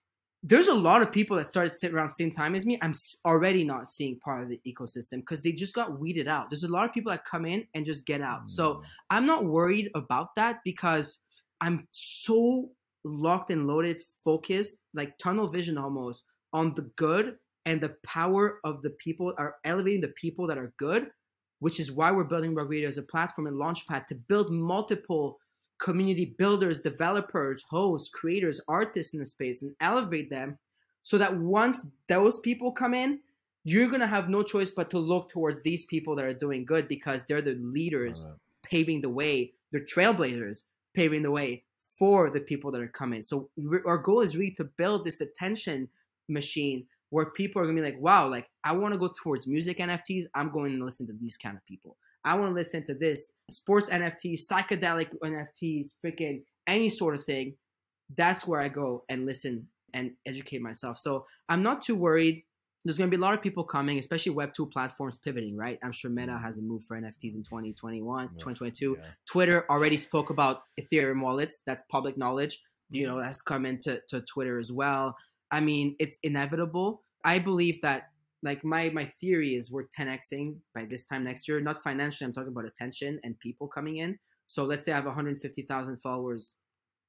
[0.43, 2.79] there's a lot of people that started sitting around the same time as me.
[2.81, 2.93] I'm
[3.25, 6.49] already not seeing part of the ecosystem because they just got weeded out.
[6.49, 8.49] There's a lot of people that come in and just get out.
[8.49, 8.85] So Mm.
[9.11, 11.19] I'm not worried about that because
[11.61, 12.71] I'm so
[13.05, 16.23] locked and loaded, focused, like tunnel vision almost
[16.53, 20.73] on the good and the power of the people are elevating the people that are
[20.79, 21.11] good,
[21.59, 25.39] which is why we're building Rug as a platform and launchpad to build multiple
[25.79, 30.59] community builders, developers, hosts, creators, artists in the space and elevate them
[31.03, 33.21] so that once those people come in,
[33.65, 36.65] you're going to have no choice but to look towards these people that are doing
[36.65, 38.29] good because they're the leaders
[38.63, 39.53] paving the way.
[39.73, 40.63] They're trailblazers
[40.95, 41.65] paving the way
[41.99, 43.23] for the people that are coming.
[43.23, 43.51] So
[43.87, 45.89] our goal is really to build this attention
[46.29, 49.79] machine where people are gonna be like, wow, like I want to go towards music
[49.79, 50.25] NFTs.
[50.35, 51.97] I'm going to listen to these kind of people.
[52.29, 57.55] I want to listen to this sports NFTs, psychedelic NFTs, freaking any sort of thing.
[58.17, 60.99] That's where I go and listen and educate myself.
[60.99, 62.45] So I'm not too worried.
[62.85, 65.79] There's going to be a lot of people coming, especially Web2 platforms pivoting, right?
[65.83, 68.29] I'm sure Meta has a move for NFTs in 2021, it.
[68.33, 68.99] 2022.
[68.99, 69.07] Yeah.
[69.31, 71.63] Twitter already spoke about Ethereum wallets.
[71.67, 72.61] That's public knowledge.
[72.91, 73.09] You mm.
[73.09, 75.17] know, that's come into to Twitter as well.
[75.51, 77.05] I mean, it's inevitable.
[77.25, 78.11] I believe that
[78.43, 81.61] like my my theory is we're 10xing by this time next year.
[81.61, 84.19] Not financially, I'm talking about attention and people coming in.
[84.47, 86.55] So let's say I have 150,000 followers.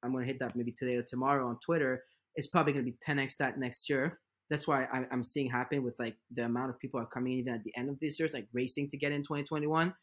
[0.04, 2.04] I'm gonna hit that maybe today or tomorrow on Twitter.
[2.36, 4.20] It's probably gonna be 10x that next year.
[4.50, 7.54] That's why I'm seeing happen with like the amount of people are coming in even
[7.54, 8.26] at the end of this year.
[8.26, 9.94] It's like racing to get in 2021.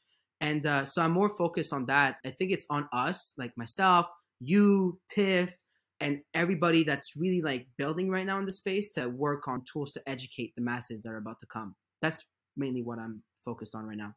[0.40, 2.18] And uh, so I'm more focused on that.
[2.24, 4.06] I think it's on us, like myself,
[4.38, 5.52] you, Tiff,
[6.00, 9.92] and everybody that's really like building right now in the space to work on tools
[9.92, 11.74] to educate the masses that are about to come.
[12.02, 12.24] That's
[12.56, 14.14] mainly what I'm focused on right now.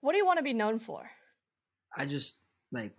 [0.00, 1.08] What do you want to be known for?
[1.96, 2.36] I just
[2.72, 2.92] like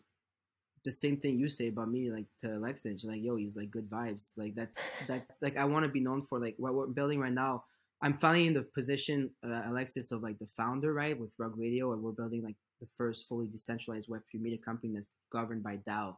[0.83, 3.89] the same thing you say about me, like to Alexis, like, yo, he's like good
[3.89, 4.31] vibes.
[4.37, 4.73] Like that's
[5.07, 7.65] that's like I want to be known for like what we're building right now.
[8.01, 11.93] I'm finally in the position, uh, Alexis, of like the founder, right, with Rug Radio,
[11.93, 16.15] and we're building like the first fully decentralized Web3 media company that's governed by DAO,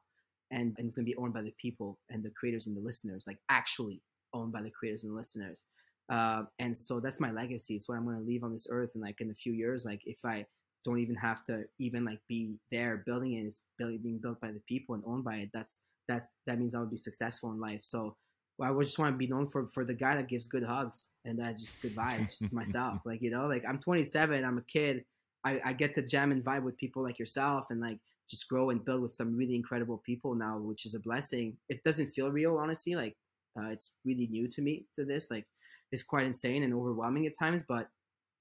[0.51, 3.25] and, and it's gonna be owned by the people and the creators and the listeners,
[3.27, 4.01] like actually
[4.33, 5.65] owned by the creators and the listeners.
[6.11, 7.75] Uh, and so that's my legacy.
[7.75, 10.01] It's what I'm gonna leave on this earth, and like in a few years, like
[10.05, 10.45] if I
[10.85, 13.45] don't even have to even like be there building it.
[13.45, 15.49] It's being built by the people and owned by it.
[15.53, 17.81] That's that's that means I would be successful in life.
[17.83, 18.15] So
[18.57, 20.63] well, I would just want to be known for for the guy that gives good
[20.63, 22.39] hugs and that's just good vibes.
[22.39, 25.03] just myself, like you know, like I'm 27, I'm a kid.
[25.45, 28.69] I, I get to jam and vibe with people like yourself and like just grow
[28.69, 31.57] and build with some really incredible people now, which is a blessing.
[31.69, 32.95] It doesn't feel real, honestly.
[32.95, 33.15] Like
[33.59, 35.31] uh, it's really new to me to this.
[35.31, 35.45] Like
[35.91, 37.89] it's quite insane and overwhelming at times, but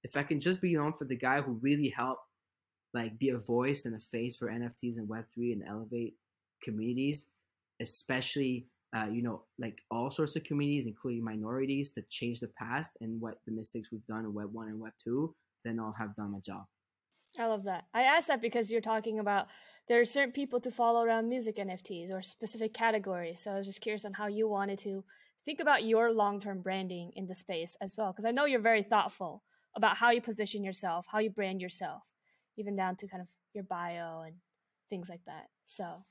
[0.03, 2.21] if I can just be known for the guy who really helped
[2.93, 6.15] like be a voice and a face for NFTs and Web3 and elevate
[6.63, 7.27] communities,
[7.81, 12.97] especially uh, you know like all sorts of communities, including minorities, to change the past
[13.01, 16.15] and what the mistakes we've done in Web one and Web two, then I'll have
[16.15, 16.65] done my job.
[17.37, 17.85] I love that.
[17.93, 19.47] I asked that because you're talking about
[19.87, 23.41] there are certain people to follow around music NFTs or specific categories.
[23.41, 25.03] So I was just curious on how you wanted to
[25.45, 28.11] think about your long term branding in the space as well.
[28.11, 29.43] Because I know you're very thoughtful
[29.75, 32.03] about how you position yourself, how you brand yourself,
[32.57, 34.35] even down to kind of your bio and
[34.89, 35.47] things like that.
[35.65, 36.05] So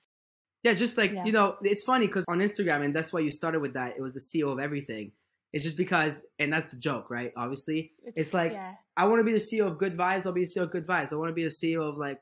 [0.64, 1.24] Yeah, just like Yeah.
[1.24, 3.96] you know, it's funny because on Instagram, and that's why you started with that.
[3.96, 5.12] It was the CEO of everything.
[5.52, 7.32] It's just because, and that's the joke, right?
[7.36, 8.74] Obviously, it's, like yeah.
[8.96, 10.26] I want to be the CEO of Good Vibes.
[10.26, 11.12] I'll be the CEO of Good Vibes.
[11.12, 12.20] I want to be the CEO of like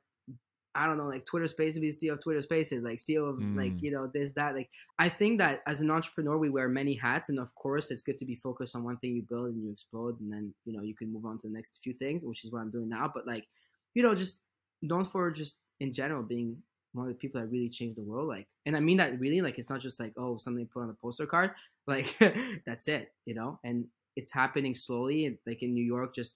[0.76, 1.80] I don't know, like Twitter Spaces.
[1.80, 2.84] Be the CEO of Twitter Spaces.
[2.84, 3.82] Like CEO of like Mm.
[3.82, 4.54] you know this that.
[4.54, 8.02] Like I think that as an entrepreneur, we wear many hats, and of course, it's
[8.02, 10.76] good to be focused on one thing you build and you explode, and then you
[10.76, 12.88] know you can move on to the next few things, which is what I'm doing
[12.90, 13.10] now.
[13.12, 13.46] But like
[13.94, 14.42] you know, just
[14.82, 16.58] known for just in general being
[16.96, 18.28] one of the people that really changed the world.
[18.28, 19.40] Like, and I mean that really.
[19.40, 21.52] Like, it's not just like oh something put on a poster card.
[21.88, 22.16] Like
[22.66, 23.60] that's it, you know.
[23.62, 23.84] And
[24.16, 25.26] it's happening slowly.
[25.26, 26.34] And like in New York, just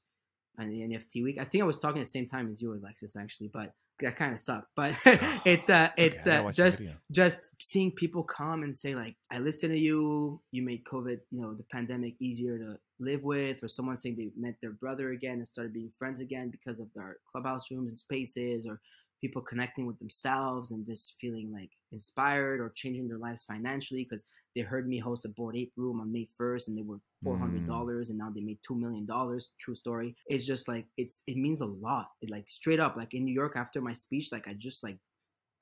[0.61, 1.39] on the NFT week.
[1.41, 4.17] I think I was talking at the same time as you, Alexis, actually, but that
[4.17, 4.69] kind of sucked.
[4.77, 4.95] But
[5.45, 6.07] it's uh, okay.
[6.07, 10.41] it's gotta uh, just just seeing people come and say like, I listen to you.
[10.53, 14.31] You made COVID, you know, the pandemic easier to live with, or someone saying they
[14.37, 17.99] met their brother again and started being friends again because of their clubhouse rooms and
[17.99, 18.81] spaces, or
[19.21, 24.25] people connecting with themselves and just feeling like inspired or changing their lives financially because
[24.55, 27.39] they heard me host a Bored Ape room on May 1st and they were four
[27.39, 27.69] hundred mm.
[27.69, 29.51] dollars and now they made two million dollars.
[29.61, 30.17] True story.
[30.27, 32.11] It's just like it's it means a lot.
[32.21, 34.99] It like straight up like in New York after my speech, like I just like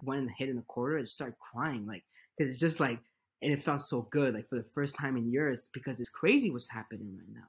[0.03, 2.05] went and hit in the corner and started crying like
[2.37, 3.01] because it's just like
[3.43, 6.51] and it felt so good like for the first time in years because it's crazy
[6.51, 7.47] what's happening right now.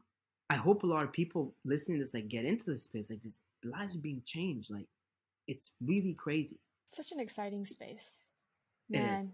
[0.50, 3.22] I hope a lot of people listening to this like get into this space like
[3.22, 4.88] this lives are being changed like
[5.52, 6.60] it's really crazy.
[6.94, 8.08] Such an exciting space.
[8.90, 9.02] It is.
[9.04, 9.34] Man.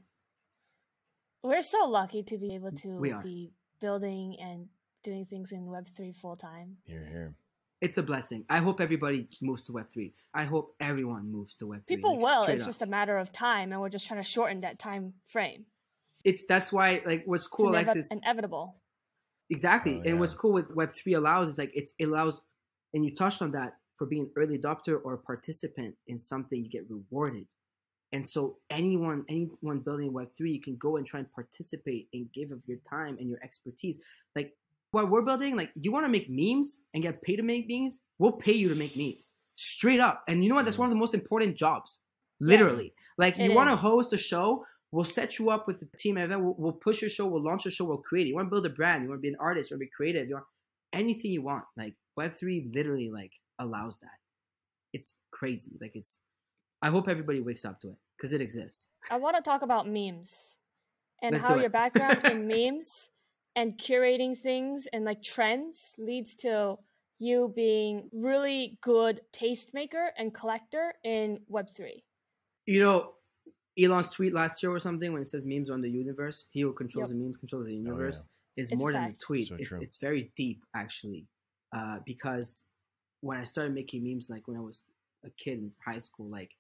[1.44, 4.68] We're so lucky to be able to be building and
[5.04, 6.78] doing things in Web3 full time.
[6.84, 7.36] Here, here.
[7.82, 8.46] It's a blessing.
[8.50, 10.14] I hope everybody moves to Web three.
[10.34, 11.98] I hope everyone moves to Web three.
[11.98, 12.68] People will, it's up.
[12.68, 15.66] just a matter of time, and we're just trying to shorten that time frame.
[16.24, 18.12] it's that's why like what's It's cool, inevi- Alexis.
[18.12, 18.78] inevitable.
[19.52, 19.98] Exactly.
[20.04, 22.42] Oh, And what's cool with Web three allows is like it's it allows,
[22.94, 26.64] and you touched on that for being an early adopter or a participant in something,
[26.64, 27.48] you get rewarded.
[28.12, 32.32] And so anyone anyone building Web three, you can go and try and participate and
[32.34, 34.00] give of your time and your expertise.
[34.36, 34.54] Like
[34.92, 38.00] what we're building, like you want to make memes and get paid to make memes,
[38.20, 40.24] we'll pay you to make memes straight up.
[40.28, 40.66] And you know what?
[40.66, 42.00] That's one of the most important jobs.
[42.40, 46.16] Literally, like you want to host a show, we'll set you up with a team
[46.16, 48.30] then we'll, we'll push your show, we'll launch your show, we'll create it.
[48.30, 49.86] You want to build a brand, you want to be an artist, you want to
[49.86, 50.46] be creative, you want
[50.94, 51.64] anything you want.
[51.78, 54.20] Like Web3 literally like allows that.
[54.94, 55.72] It's crazy.
[55.82, 56.20] Like it's
[56.82, 58.88] I hope everybody wakes up to it because it exists.
[59.10, 60.58] I want to talk about memes
[61.22, 63.10] and Let's how your background in memes
[63.56, 66.78] and curating things and like trends leads to
[67.18, 72.04] you being really good tastemaker and collector in Web3.
[72.66, 73.14] You know,
[73.80, 76.74] Elon's tweet last year or something when it says memes on the universe, he who
[76.74, 77.18] controls Yep.
[77.18, 77.80] the memes controls the yeah.
[77.80, 78.26] universe,
[78.58, 79.48] is It's a more than a tweet.
[79.48, 79.80] So it's true.
[79.82, 81.28] it's very deep actually,
[81.76, 82.64] uh, because
[83.22, 84.84] when I started making memes, like when I was
[85.26, 86.52] a kid in high school, like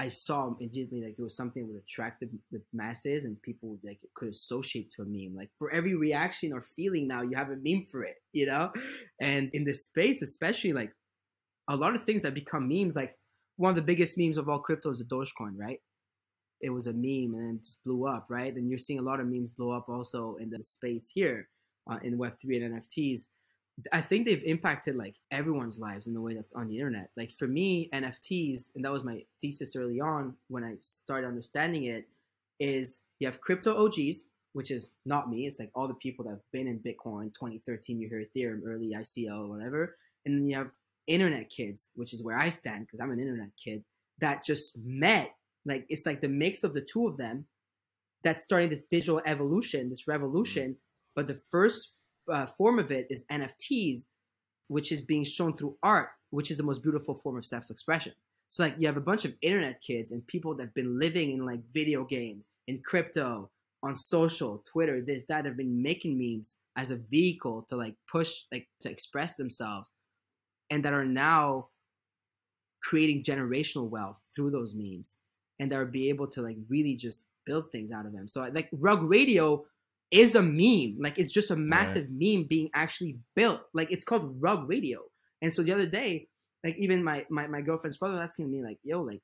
[0.00, 3.78] I saw immediately like it was something that would attract the, the masses and people
[3.84, 5.36] like could associate to a meme.
[5.36, 8.72] Like for every reaction or feeling now, you have a meme for it, you know.
[9.20, 10.92] And in this space, especially like
[11.68, 13.14] a lot of things that become memes, like
[13.56, 15.80] one of the biggest memes of all crypto is the Dogecoin, right?
[16.62, 18.54] It was a meme and then it just blew up, right?
[18.54, 21.46] Then you're seeing a lot of memes blow up also in the space here
[21.90, 23.26] uh, in Web3 and NFTs.
[23.92, 27.10] I think they've impacted like everyone's lives in the way that's on the internet.
[27.16, 31.84] Like for me, NFTs, and that was my thesis early on when I started understanding
[31.84, 32.08] it,
[32.58, 35.46] is you have crypto OGs, which is not me.
[35.46, 38.92] It's like all the people that have been in Bitcoin 2013, you hear Ethereum, early
[38.96, 39.96] ICO, whatever.
[40.26, 40.72] And then you have
[41.06, 43.84] internet kids, which is where I stand because I'm an internet kid
[44.20, 45.34] that just met.
[45.64, 47.46] Like it's like the mix of the two of them
[48.22, 50.70] that's starting this digital evolution, this revolution.
[50.70, 50.78] Mm-hmm.
[51.16, 51.99] But the first
[52.30, 54.06] uh, form of it is NFTs,
[54.68, 58.12] which is being shown through art, which is the most beautiful form of self-expression.
[58.50, 61.32] So like you have a bunch of internet kids and people that have been living
[61.32, 63.50] in like video games, in crypto,
[63.82, 68.42] on social, Twitter, this, that have been making memes as a vehicle to like push,
[68.52, 69.92] like to express themselves,
[70.70, 71.68] and that are now
[72.82, 75.16] creating generational wealth through those memes,
[75.58, 78.28] and that are be able to like really just build things out of them.
[78.28, 79.64] So like Rug Radio
[80.10, 80.96] is a meme.
[81.00, 83.60] Like it's just a massive meme being actually built.
[83.72, 85.00] Like it's called Rug Radio.
[85.42, 86.28] And so the other day,
[86.64, 89.22] like even my my, my girlfriend's father was asking me like, "Yo, like,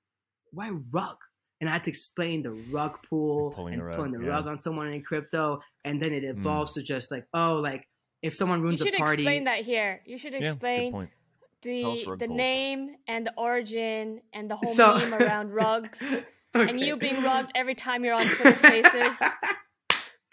[0.53, 1.17] why rug?"
[1.61, 4.31] And I had to explain the rug pull Pulling and the rug, pulling the yeah.
[4.31, 6.31] rug on someone in crypto, and then it mm.
[6.31, 7.87] evolves to just like, oh, like
[8.23, 10.01] if someone You ruins should a party, You should explain that here.
[10.05, 11.11] You should explain point.
[11.63, 12.37] Tell us the the pulls.
[12.37, 16.03] name and the origin and the whole So- meme around rugs
[16.55, 19.23] and you being rugged every time you're on Twitter Spaces.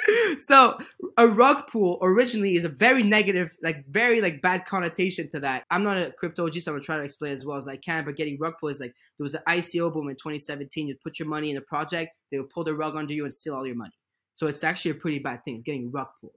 [0.39, 0.77] so
[1.17, 5.63] a rug pull originally is a very negative, like very like bad connotation to that.
[5.71, 7.77] I'm not a crypto G, so I'm gonna try to explain as well as I
[7.77, 8.05] can.
[8.05, 10.87] But getting rug pull is like there was an ICO boom in 2017.
[10.87, 13.33] You'd put your money in a project, they would pull the rug under you and
[13.33, 13.93] steal all your money.
[14.33, 15.55] So it's actually a pretty bad thing.
[15.55, 16.33] It's getting rug pulled.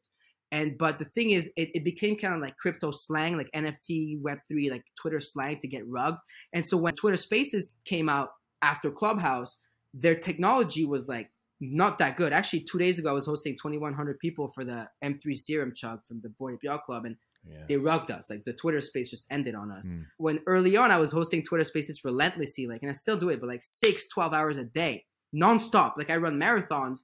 [0.53, 4.21] And but the thing is, it, it became kind of like crypto slang, like NFT,
[4.21, 6.21] Web three, like Twitter slang to get rugged.
[6.53, 8.31] And so when Twitter Spaces came out
[8.63, 9.59] after Clubhouse,
[9.93, 12.33] their technology was like not that good.
[12.33, 16.21] Actually, two days ago, I was hosting 2,100 people for the M3 Serum Chug from
[16.23, 17.17] the Boy Yacht Club, and
[17.49, 17.65] yeah.
[17.67, 18.29] they rugged us.
[18.29, 19.89] Like the Twitter space just ended on us.
[19.89, 20.05] Mm.
[20.19, 23.41] When early on, I was hosting Twitter spaces relentlessly, like, and I still do it,
[23.41, 25.93] but like six, 12 hours a day, nonstop.
[25.97, 26.99] Like I run marathons.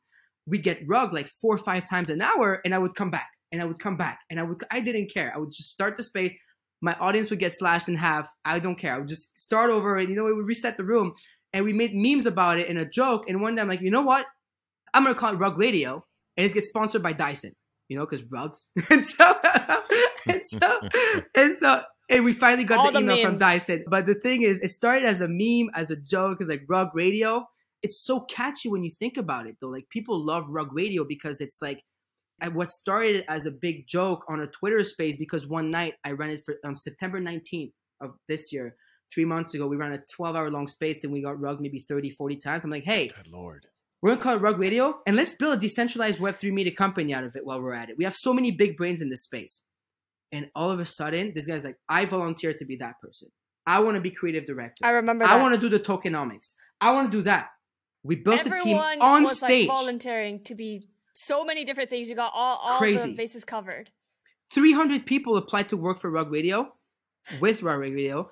[0.47, 3.31] We get rugged like four or five times an hour, and I would come back,
[3.53, 4.62] and I would come back, and I would.
[4.71, 5.33] I didn't care.
[5.35, 6.35] I would just start the space.
[6.81, 8.29] My audience would get slashed in half.
[8.45, 8.95] I don't care.
[8.95, 11.15] I would just start over, and you know, we would reset the room,
[11.53, 13.29] and we made memes about it in a joke.
[13.29, 14.27] And one day, I'm like, you know what?
[14.95, 16.05] I'm gonna call it Rug Radio,
[16.37, 17.55] and it's get sponsored by Dyson.
[17.89, 18.69] You know, because rugs.
[18.91, 19.35] and so,
[20.27, 20.81] and so,
[21.35, 23.85] and so, and we finally got All the email from Dyson.
[23.89, 26.89] But the thing is, it started as a meme, as a joke, as like Rug
[26.95, 27.47] Radio.
[27.83, 29.69] It's so catchy when you think about it, though.
[29.69, 31.83] Like people love Rug Radio because it's like
[32.41, 35.17] uh, what started as a big joke on a Twitter space.
[35.17, 38.77] Because one night I ran it for on September 19th of this year,
[39.13, 41.81] three months ago, we ran a 12 hour long space and we got rug maybe
[41.81, 42.65] 30, 40 times.
[42.65, 43.67] I'm like, hey, good lord
[44.03, 47.23] we're gonna call it Rug Radio, and let's build a decentralized Web3 media company out
[47.25, 47.97] of it while we're at it.
[47.97, 49.62] We have so many big brains in this space.
[50.33, 53.29] And all of a sudden, this guy's like, I volunteer to be that person.
[53.67, 54.85] I want to be creative director.
[54.85, 55.25] I remember.
[55.25, 56.55] I want to do the tokenomics.
[56.81, 57.49] I want to do that.
[58.03, 59.69] We built Everyone a team on was stage.
[59.69, 60.83] Like volunteering to be
[61.15, 62.09] so many different things.
[62.09, 63.11] You got all, all Crazy.
[63.11, 63.91] the bases covered.
[64.53, 66.73] 300 people applied to work for Rug Radio
[67.41, 68.31] with Rug Radio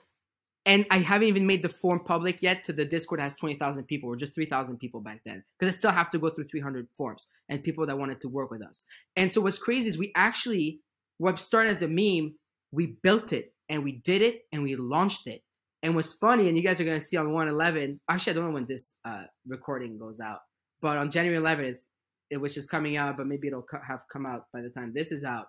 [0.67, 4.11] and I haven't even made the form public yet to the Discord has 20,000 people
[4.11, 7.27] or just 3,000 people back then because I still have to go through 300 forms
[7.49, 8.85] and people that wanted to work with us.
[9.17, 10.81] And so what's crazy is we actually,
[11.19, 12.35] what started as a meme,
[12.73, 15.43] we built it and we did it and we launched it.
[15.83, 18.49] And what's funny, and you guys are going to see on 111, actually, I don't
[18.49, 20.41] know when this uh, recording goes out,
[20.83, 21.79] but on January 11th,
[22.39, 25.25] which is coming out, but maybe it'll have come out by the time this is
[25.25, 25.47] out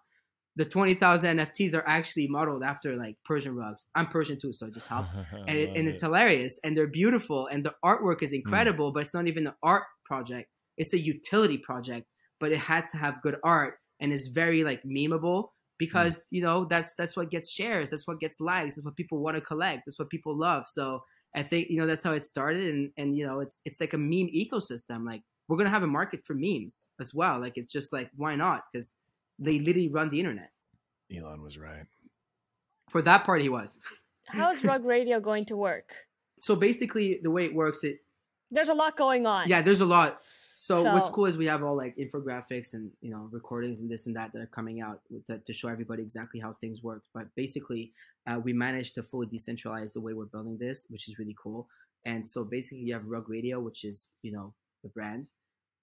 [0.55, 3.85] the 20,000 NFTs are actually modeled after like Persian rugs.
[3.95, 5.13] I'm Persian too, so it just helps.
[5.47, 8.37] and, it, and it's hilarious and they're beautiful and the artwork is mm.
[8.37, 8.93] incredible, mm.
[8.93, 10.49] but it's not even an art project.
[10.77, 12.07] It's a utility project,
[12.39, 16.27] but it had to have good art and it's very like memeable because, mm.
[16.31, 19.35] you know, that's that's what gets shares, that's what gets likes, that's what people want
[19.37, 20.67] to collect, that's what people love.
[20.67, 21.01] So
[21.33, 23.93] I think, you know, that's how it started and and you know, it's it's like
[23.93, 25.05] a meme ecosystem.
[25.05, 27.39] Like we're going to have a market for memes as well.
[27.39, 28.63] Like it's just like why not?
[28.75, 28.95] Cuz
[29.39, 30.51] they literally run the internet.
[31.15, 31.85] Elon was right.
[32.89, 33.79] For that part, he was.
[34.27, 35.93] How's Rug Radio going to work?
[36.41, 37.99] So basically, the way it works, it
[38.49, 39.47] there's a lot going on.
[39.47, 40.21] Yeah, there's a lot.
[40.53, 43.89] So, so, what's cool is we have all like infographics and you know recordings and
[43.89, 47.03] this and that that are coming out to, to show everybody exactly how things work.
[47.13, 47.93] But basically,
[48.27, 51.67] uh, we managed to fully decentralize the way we're building this, which is really cool.
[52.05, 55.29] And so basically, you have Rug Radio, which is you know the brand,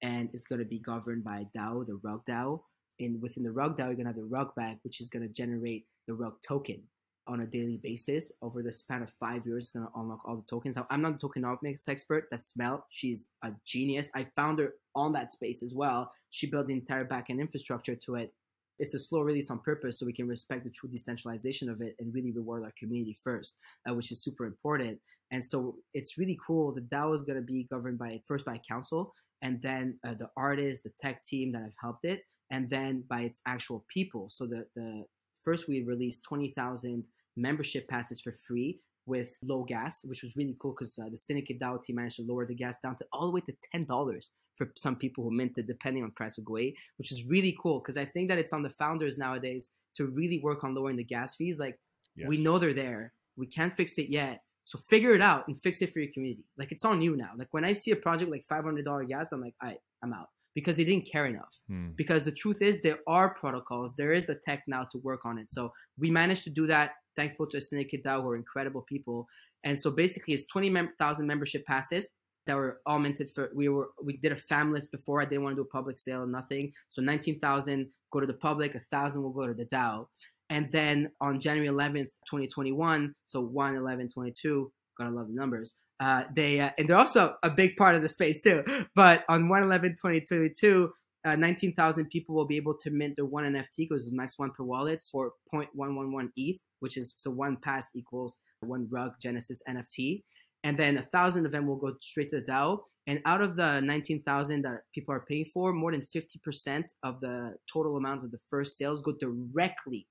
[0.03, 2.61] and it's going to be governed by DAO, the Rug DAO,
[2.99, 5.87] in within the rug DAO, you're gonna have the rug bag, which is gonna generate
[6.07, 6.83] the rug token
[7.27, 9.65] on a daily basis over the span of five years.
[9.65, 10.77] It's gonna unlock all the tokens.
[10.77, 12.29] Now, I'm not a tokenomics expert.
[12.31, 12.87] That's Smell.
[12.91, 14.11] She's a genius.
[14.15, 16.11] I found her on that space as well.
[16.31, 18.33] She built the entire backend infrastructure to it.
[18.79, 21.97] It's a slow release on purpose so we can respect the true decentralization of it
[21.99, 23.57] and really reward our community first,
[23.89, 24.99] uh, which is super important.
[25.31, 26.73] And so it's really cool.
[26.73, 30.31] The DAO is going to be governed by first by council, and then uh, the
[30.37, 34.29] artists, the tech team that have helped it, and then by its actual people.
[34.31, 35.05] So the, the
[35.43, 37.07] first we released 20,000
[37.37, 41.59] membership passes for free with low gas, which was really cool because uh, the Syndicate
[41.59, 44.31] DAO team managed to lower the gas down to all the way to ten dollars
[44.57, 47.97] for some people who minted, depending on price of Gwei, which is really cool because
[47.97, 51.35] I think that it's on the founders nowadays to really work on lowering the gas
[51.37, 51.59] fees.
[51.59, 51.79] Like
[52.17, 52.29] yes.
[52.29, 55.81] we know they're there, we can't fix it yet, so figure it out and fix
[55.81, 56.45] it for your community.
[56.59, 57.31] Like it's on you now.
[57.37, 60.13] Like when I see a project like five hundred dollar gas, I'm like, I I'm
[60.13, 60.29] out
[60.59, 61.55] because they didn't care enough.
[61.69, 61.91] Hmm.
[61.95, 65.39] Because the truth is, there are protocols, there is the tech now to work on
[65.39, 65.49] it.
[65.49, 66.95] So we managed to do that.
[67.17, 69.29] Thankful to Syndicate DAO, who are incredible people.
[69.63, 72.11] And so basically, it's 20,000 membership passes
[72.47, 73.53] that were all minted for.
[73.55, 75.23] We were we did a fam list before.
[75.23, 76.73] I didn't want to do a public sale, or nothing.
[76.91, 80.07] So 19,000 go to the public, a thousand will go to the DAO.
[80.51, 85.75] And then on January 11th, 2021, so 1 11 22, gotta love the numbers.
[86.01, 88.63] Uh, they uh, and they're also a big part of the space too.
[88.95, 90.91] But on 111 2022,
[91.25, 94.65] uh, 19,000 people will be able to mint their one NFT because max one per
[94.65, 100.23] wallet for 0.111 ETH, which is so one pass equals one rug Genesis NFT.
[100.65, 102.79] And then a thousand of them will go straight to the DAO.
[103.07, 107.55] And out of the 19,000 that people are paying for, more than 50% of the
[107.73, 110.07] total amount of the first sales go directly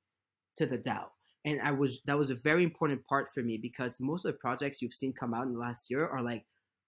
[0.58, 1.06] to the DAO
[1.48, 4.38] and I was that was a very important part for me because most of the
[4.38, 6.46] projects you've seen come out in the last year are like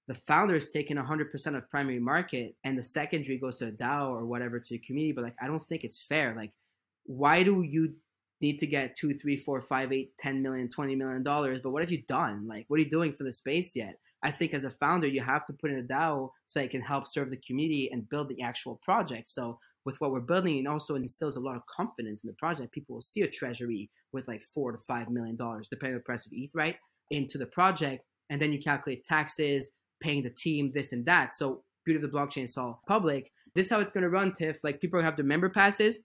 [0.09, 4.25] the founders taking 100% of primary market and the secondary goes to a DAO or
[4.25, 5.11] whatever to the community.
[5.11, 6.33] But like, I don't think it's fair.
[6.35, 6.51] Like,
[7.05, 7.93] why do you
[8.41, 11.61] need to get two, three, four, five, eight, ten million, twenty million dollars?
[11.61, 12.47] But what have you done?
[12.47, 13.99] Like, what are you doing for the space yet?
[14.23, 16.81] I think as a founder, you have to put in a DAO so it can
[16.81, 19.29] help serve the community and build the actual project.
[19.29, 22.73] So with what we're building, it also instills a lot of confidence in the project.
[22.73, 26.03] People will see a treasury with like four to five million dollars, depending on the
[26.03, 26.75] price of ETH, right,
[27.11, 31.35] into the project, and then you calculate taxes, paying the team, this and that.
[31.35, 33.31] So beauty of the blockchain is all public.
[33.55, 34.59] This is how it's to run, Tiff.
[34.63, 35.99] Like people have the member passes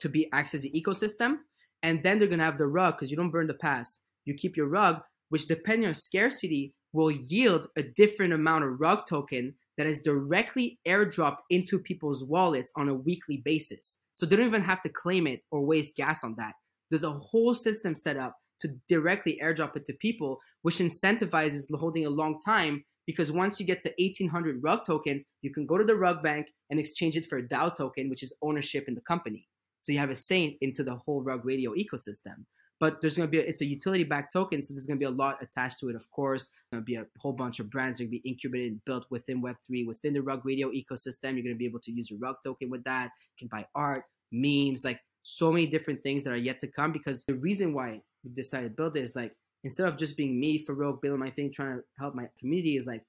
[0.00, 1.36] to be access the ecosystem,
[1.82, 4.00] and then they're to have the rug because you don't burn the pass.
[4.24, 9.06] You keep your rug, which depending on scarcity will yield a different amount of rug
[9.08, 13.98] token that is directly airdropped into people's wallets on a weekly basis.
[14.14, 16.54] So they don't even have to claim it or waste gas on that.
[16.90, 22.06] There's a whole system set up to directly airdrop it to people, which incentivizes holding
[22.06, 25.84] a long time because once you get to 1800 rug tokens, you can go to
[25.84, 29.00] the rug bank and exchange it for a DAO token, which is ownership in the
[29.00, 29.48] company.
[29.80, 32.44] So you have a say into the whole rug radio ecosystem.
[32.80, 35.00] But there's going to be a, it's a utility backed token so there's going to
[35.00, 36.48] be a lot attached to it of course.
[36.70, 38.72] There's going to be a whole bunch of brands that are going to be incubated
[38.72, 41.32] and built within web3 within the rug radio ecosystem.
[41.34, 43.10] You're going to be able to use your rug token with that.
[43.38, 45.00] You can buy art memes like
[45.30, 48.70] so many different things that are yet to come because the reason why we decided
[48.70, 51.76] to build it is like instead of just being me Farokh building my thing trying
[51.76, 53.04] to help my community is like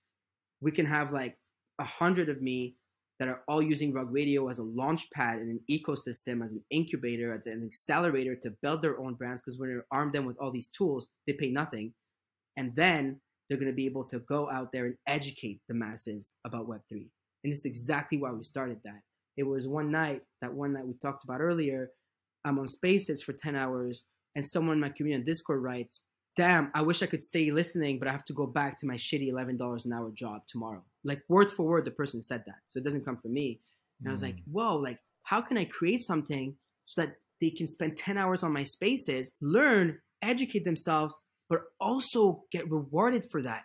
[0.59, 1.37] we can have like
[1.79, 2.75] a hundred of me
[3.19, 6.63] that are all using Rug Radio as a launch pad and an ecosystem, as an
[6.69, 9.41] incubator, as an accelerator to build their own brands.
[9.41, 11.93] Because when you arm them with all these tools, they pay nothing.
[12.55, 16.33] And then they're going to be able to go out there and educate the masses
[16.45, 17.07] about Web3.
[17.43, 19.01] And this is exactly why we started that.
[19.35, 21.91] It was one night, that one night we talked about earlier.
[22.45, 24.03] I'm on Spaces for 10 hours,
[24.35, 26.01] and someone in my community on Discord writes,
[26.35, 28.95] damn, I wish I could stay listening, but I have to go back to my
[28.95, 30.81] shitty $11 an hour job tomorrow.
[31.03, 32.59] Like word for word, the person said that.
[32.69, 33.59] So it doesn't come from me.
[33.99, 34.11] And mm.
[34.11, 34.43] I was like, mm.
[34.51, 38.53] whoa, like, how can I create something so that they can spend 10 hours on
[38.53, 41.15] my spaces, learn, educate themselves,
[41.49, 43.63] but also get rewarded for that,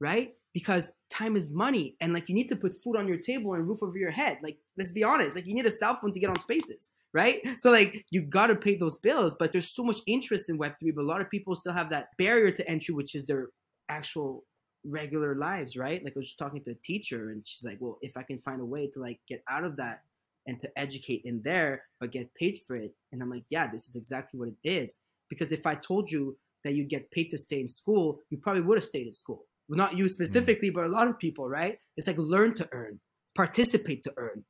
[0.00, 0.34] right?
[0.54, 3.68] Because time is money and like you need to put food on your table and
[3.68, 4.38] roof over your head.
[4.42, 7.40] Like, let's be honest, like you need a cell phone to get on spaces right?
[7.58, 10.94] So like you got to pay those bills, but there's so much interest in Web3,
[10.94, 13.48] but a lot of people still have that barrier to entry, which is their
[13.88, 14.44] actual
[14.84, 16.02] regular lives, right?
[16.04, 18.60] Like I was talking to a teacher and she's like, well, if I can find
[18.60, 20.02] a way to like get out of that
[20.46, 22.94] and to educate in there, but get paid for it.
[23.12, 24.98] And I'm like, yeah, this is exactly what it is.
[25.28, 28.62] Because if I told you that you'd get paid to stay in school, you probably
[28.62, 29.44] would have stayed in school.
[29.68, 30.74] Well, not you specifically, mm.
[30.74, 31.78] but a lot of people, right?
[31.96, 33.00] It's like learn to earn,
[33.36, 34.44] participate to earn.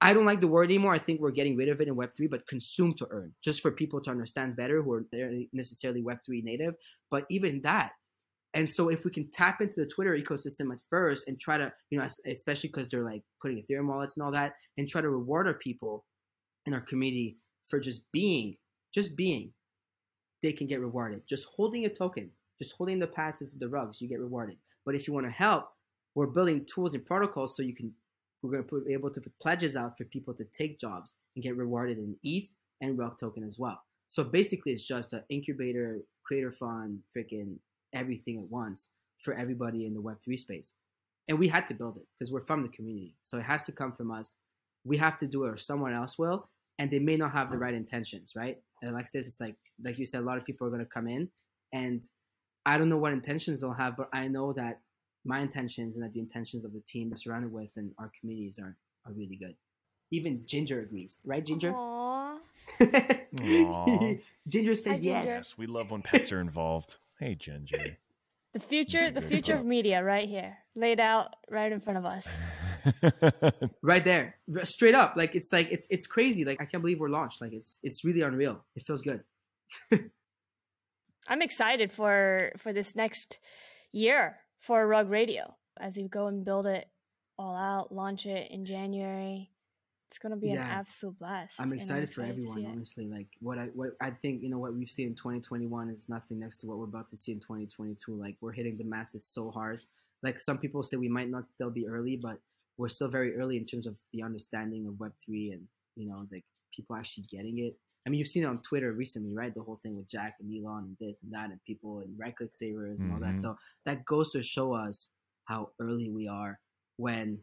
[0.00, 0.94] I don't like the word anymore.
[0.94, 3.72] I think we're getting rid of it in Web3, but consume to earn, just for
[3.72, 5.04] people to understand better who are
[5.52, 6.74] necessarily Web3 native.
[7.10, 7.92] But even that,
[8.54, 11.72] and so if we can tap into the Twitter ecosystem at first and try to,
[11.90, 15.10] you know, especially because they're like putting Ethereum wallets and all that, and try to
[15.10, 16.04] reward our people
[16.64, 17.36] in our community
[17.66, 18.56] for just being,
[18.94, 19.52] just being,
[20.42, 21.22] they can get rewarded.
[21.28, 24.56] Just holding a token, just holding the passes of the rugs, you get rewarded.
[24.86, 25.68] But if you want to help,
[26.14, 27.92] we're building tools and protocols so you can
[28.42, 31.42] we're going to be able to put pledges out for people to take jobs and
[31.42, 32.48] get rewarded in ETH
[32.80, 33.80] and Rug token as well.
[34.08, 37.56] So basically, it's just an incubator, creator fund, freaking
[37.94, 40.72] everything at once for everybody in the Web3 space.
[41.28, 43.16] And we had to build it because we're from the community.
[43.24, 44.36] So it has to come from us.
[44.84, 46.48] We have to do it or someone else will.
[46.78, 48.56] And they may not have the right intentions, right?
[48.82, 51.08] And like it's like, like you said, a lot of people are going to come
[51.08, 51.28] in.
[51.72, 52.02] And
[52.64, 54.80] I don't know what intentions they'll have, but I know that
[55.28, 58.58] my intentions and that the intentions of the team I'm surrounded with and our communities
[58.58, 58.74] are,
[59.04, 59.54] are really good.
[60.10, 61.72] Even Ginger agrees, right, Ginger?
[61.72, 62.38] Aww.
[62.80, 64.20] Aww.
[64.48, 65.08] Ginger says Hi, Ginger.
[65.10, 65.26] yes.
[65.26, 66.96] Yes, we love when pets are involved.
[67.20, 67.98] Hey, Ginger.
[68.54, 72.38] The future, the future of media, right here, laid out right in front of us.
[73.82, 75.16] right there, straight up.
[75.16, 76.46] Like it's like it's it's crazy.
[76.46, 77.42] Like I can't believe we're launched.
[77.42, 78.64] Like it's it's really unreal.
[78.74, 79.22] It feels good.
[81.28, 83.38] I'm excited for for this next
[83.92, 86.88] year for Rug Radio as you go and build it
[87.38, 89.50] all out, launch it in January.
[90.08, 90.54] It's gonna be yeah.
[90.54, 91.60] an absolute blast.
[91.60, 93.06] I'm excited, I'm excited for everyone, honestly.
[93.06, 96.38] Like what I what I think, you know, what we've seen in 2021 is nothing
[96.38, 98.14] next to what we're about to see in 2022.
[98.14, 99.82] Like we're hitting the masses so hard.
[100.22, 102.38] Like some people say we might not still be early, but
[102.78, 106.44] we're still very early in terms of the understanding of Web3 and you know, like
[106.74, 107.76] people actually getting it.
[108.08, 109.54] I mean, you've seen it on Twitter recently, right?
[109.54, 112.34] The whole thing with Jack and Elon and this and that, and people and right
[112.34, 113.16] click savers and mm-hmm.
[113.16, 113.36] all that.
[113.36, 113.48] Mm-hmm.
[113.50, 115.10] So that goes to show us
[115.44, 116.58] how early we are
[116.96, 117.38] when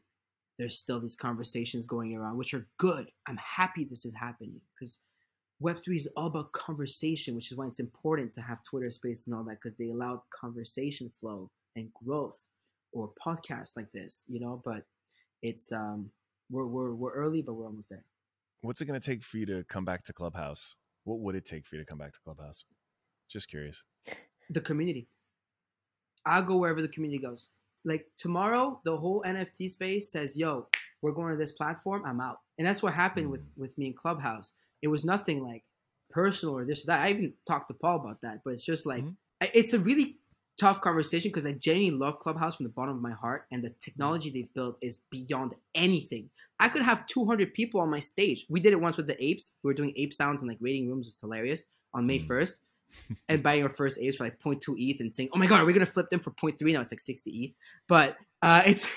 [0.58, 3.12] there's still these conversations going around, which are good.
[3.28, 4.98] I'm happy this is happening because
[5.62, 9.36] Web3 is all about conversation, which is why it's important to have Twitter space and
[9.36, 12.40] all that because they allow conversation flow and growth
[12.92, 14.64] or podcasts like this, you know.
[14.66, 14.82] But
[15.44, 16.10] it's um,
[16.50, 18.04] we're we're we're early, but we're almost there.
[18.66, 20.76] What's it going to take for you to come back to Clubhouse?
[21.04, 22.66] What would it take for you to come back to Clubhouse?
[23.30, 23.84] Just curious.
[24.50, 25.08] The community.
[26.26, 27.48] I'll go wherever the community goes.
[27.84, 30.68] Like tomorrow, the whole NFT space says, "Yo,
[31.02, 32.04] we're going to this platform.
[32.06, 33.58] I'm out." And that's what happened with Mm.
[33.58, 34.52] with me in Clubhouse.
[34.82, 35.64] It was nothing like
[36.10, 37.04] personal or this or that.
[37.04, 39.18] I even talked to Paul about that, but it's just like Mhm.
[39.54, 40.18] It's a really
[40.60, 43.74] tough conversation because I genuinely love Clubhouse from the bottom of my heart, and the
[43.82, 46.30] technology they've built is beyond anything.
[46.60, 48.46] I could have 200 people on my stage.
[48.50, 49.54] We did it once with the apes.
[49.64, 51.08] We were doing ape sounds in like waiting rooms.
[51.08, 52.28] It was hilarious on May Mm.
[52.28, 52.54] 1st.
[53.30, 55.66] and buying our first apes for like 0.2 ETH and saying, "Oh my god, are
[55.66, 57.54] we gonna flip them for 0.3?" Now it's like 60 ETH.
[57.88, 58.88] But uh, it's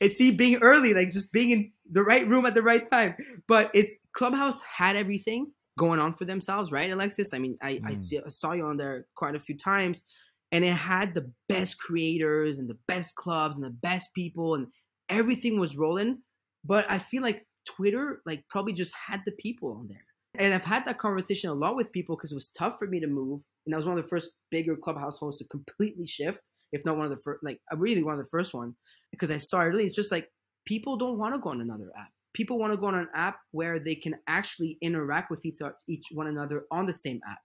[0.00, 3.16] it's see being early, like just being in the right room at the right time.
[3.46, 7.32] But it's Clubhouse had everything going on for themselves, right, Alexis?
[7.34, 7.98] I mean, I I, Mm.
[7.98, 10.04] see, I saw you on there quite a few times,
[10.52, 14.68] and it had the best creators and the best clubs and the best people, and
[15.08, 16.18] everything was rolling.
[16.64, 20.04] But I feel like Twitter, like, probably just had the people on there.
[20.38, 23.00] And I've had that conversation a lot with people because it was tough for me
[23.00, 23.42] to move.
[23.66, 26.96] And I was one of the first bigger clubhouse hosts to completely shift, if not
[26.96, 28.74] one of the first, like, I'm really one of the first one
[29.10, 29.84] because I saw it really.
[29.84, 30.28] It's just like
[30.66, 32.10] people don't want to go on another app.
[32.34, 36.06] People want to go on an app where they can actually interact with each, each
[36.12, 37.38] one another on the same app.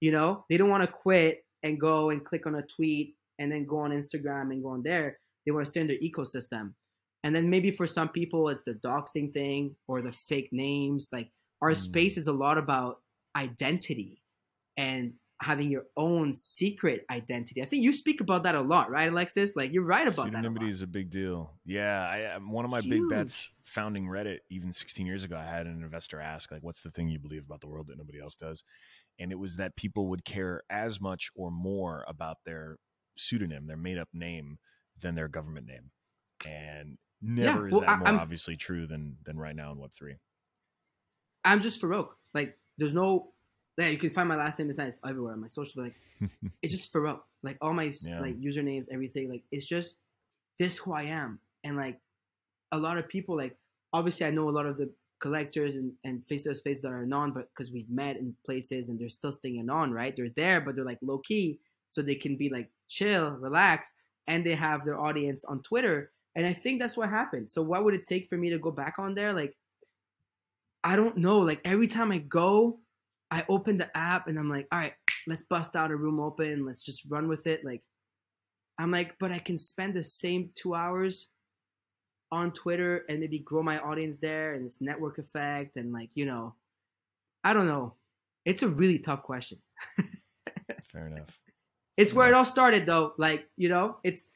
[0.00, 3.50] You know, they don't want to quit and go and click on a tweet and
[3.50, 5.18] then go on Instagram and go on there.
[5.44, 6.72] They want to stay in their ecosystem.
[7.24, 11.10] And then maybe for some people, it's the doxing thing or the fake names.
[11.12, 11.30] Like
[11.62, 11.76] our Mm.
[11.76, 13.00] space is a lot about
[13.34, 14.22] identity
[14.76, 17.60] and having your own secret identity.
[17.60, 19.54] I think you speak about that a lot, right, Alexis?
[19.54, 20.44] Like you're right about that.
[20.44, 20.70] a Pseudonymity lot.
[20.70, 21.52] is a big deal.
[21.66, 25.36] Yeah, I um, one of my big bets founding Reddit even 16 years ago.
[25.36, 27.98] I had an investor ask like, "What's the thing you believe about the world that
[27.98, 28.64] nobody else does?"
[29.18, 32.78] And it was that people would care as much or more about their
[33.16, 34.58] pseudonym, their made up name,
[35.00, 35.90] than their government name.
[36.46, 39.78] And never well, is that I- more I'm- obviously true than than right now in
[39.78, 40.16] Web three.
[41.44, 42.10] I'm just Farokh.
[42.34, 43.32] Like there's no.
[43.78, 45.72] Yeah, you can find my last name is nice everywhere on my social.
[45.76, 45.82] But
[46.20, 46.30] like
[46.62, 47.20] it's just Farokh.
[47.42, 48.20] Like all my Yeah.
[48.20, 49.28] like usernames, everything.
[49.30, 49.96] Like it's just
[50.58, 51.38] this who I am.
[51.64, 52.00] And like
[52.72, 53.56] a lot of people, like
[53.92, 54.90] obviously I know a lot of the
[55.20, 58.88] collectors and and face of space that are non, but because we've met in places
[58.88, 60.14] and they're still staying on, right?
[60.16, 61.58] They're there, but they're like low key,
[61.90, 63.90] so they can be like chill, relax,
[64.26, 66.10] and they have their audience on Twitter.
[66.34, 67.48] And I think that's what happened.
[67.48, 69.32] So what would it take for me to go back on there?
[69.32, 69.56] Like
[70.86, 71.40] I don't know.
[71.40, 72.78] Like every time I go,
[73.32, 74.92] I open the app and I'm like, all right,
[75.26, 76.64] let's bust out a room open.
[76.64, 77.64] Let's just run with it.
[77.64, 77.82] Like,
[78.78, 81.26] I'm like, but I can spend the same two hours
[82.32, 86.26] on Twitter and maybe grow my audience there and this network effect and like, you
[86.26, 86.54] know,
[87.44, 87.94] I don't know.
[88.44, 89.58] It's a really tough question.
[90.92, 91.38] Fair enough.
[91.96, 93.12] It's where it all started though.
[93.18, 94.26] Like, you know, it's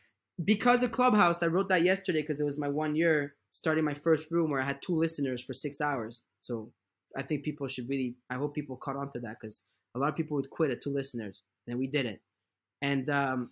[0.42, 1.42] because of Clubhouse.
[1.42, 4.62] I wrote that yesterday because it was my one year starting my first room where
[4.62, 6.22] I had two listeners for six hours.
[6.40, 6.70] So
[7.16, 9.62] I think people should really, I hope people caught on to that because
[9.94, 12.20] a lot of people would quit at two listeners and we did it.
[12.80, 13.50] And, um,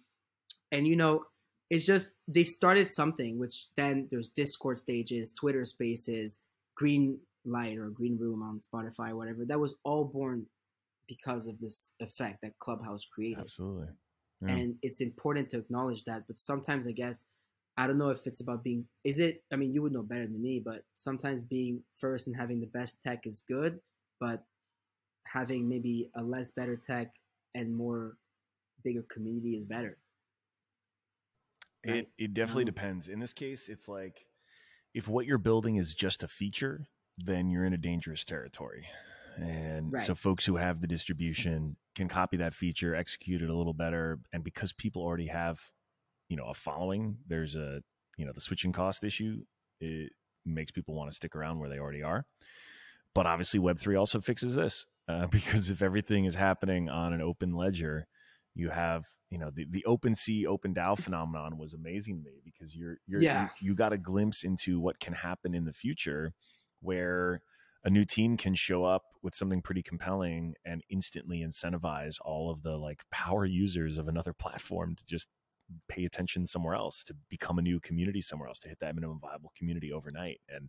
[0.70, 1.24] and you know,
[1.70, 6.38] it's just, they started something, which then there's Discord stages, Twitter spaces,
[6.76, 9.44] green light or green room on Spotify, whatever.
[9.44, 10.46] That was all born
[11.08, 13.88] because of this effect that Clubhouse created Absolutely.
[14.42, 14.52] Yeah.
[14.54, 17.24] and it's important to acknowledge that but sometimes i guess
[17.76, 20.26] i don't know if it's about being is it i mean you would know better
[20.26, 23.80] than me but sometimes being first and having the best tech is good
[24.20, 24.44] but
[25.26, 27.10] having maybe a less better tech
[27.54, 28.16] and more
[28.84, 29.96] bigger community is better
[31.86, 32.08] right?
[32.18, 33.08] it definitely Um, depends.
[33.08, 34.26] In this case, it's like
[34.94, 38.86] if what you're building is just a feature, then you're in a dangerous territory.
[39.36, 43.72] And so folks who have the distribution can copy that feature, execute it a little
[43.74, 45.60] better, and because people already have,
[46.28, 47.80] you know, a following, there's a,
[48.16, 49.42] you know, the switching cost issue.
[49.80, 50.12] It
[50.44, 52.26] makes people want to stick around where they already are.
[53.14, 57.54] But obviously, Web3 also fixes this uh, because if everything is happening on an open
[57.54, 58.08] ledger,
[58.58, 61.02] you have you know the the open sea open DAO mm-hmm.
[61.02, 63.48] phenomenon was amazing to me because you're you're Yeah.
[63.60, 66.34] you, you got a glimpse into what can happen in the future
[66.80, 67.40] where
[67.84, 72.62] a new team can show up with something pretty compelling and instantly incentivize all of
[72.62, 75.28] the like power users of another platform to just
[75.88, 79.20] pay attention somewhere else to become a new community somewhere else to hit that minimum
[79.20, 80.40] viable community overnight.
[80.48, 80.68] And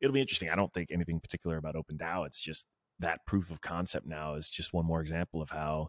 [0.00, 0.48] it'll be interesting.
[0.48, 2.66] I don't think anything particular about open dao it's just
[2.98, 5.88] that proof of concept now is just one more example of how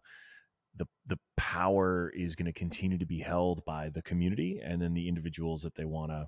[0.75, 4.93] the the power is going to continue to be held by the community and then
[4.93, 6.27] the individuals that they want to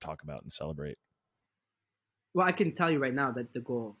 [0.00, 0.96] talk about and celebrate
[2.34, 3.96] well i can tell you right now that the goal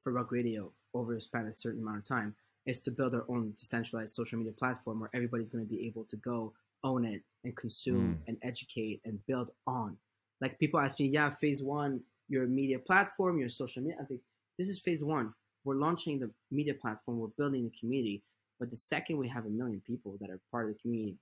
[0.00, 2.34] for rug radio over a span of a certain amount of time
[2.66, 6.04] is to build our own decentralized social media platform where everybody's going to be able
[6.04, 6.52] to go
[6.82, 8.28] own it and consume mm.
[8.28, 9.96] and educate and build on.
[10.40, 13.98] Like people ask me, yeah, phase one, you're media platform, you're social media.
[14.00, 14.20] I think
[14.58, 15.32] this is phase one.
[15.64, 17.18] We're launching the media platform.
[17.18, 18.22] We're building the community.
[18.58, 21.18] But the second we have a million people that are part of the community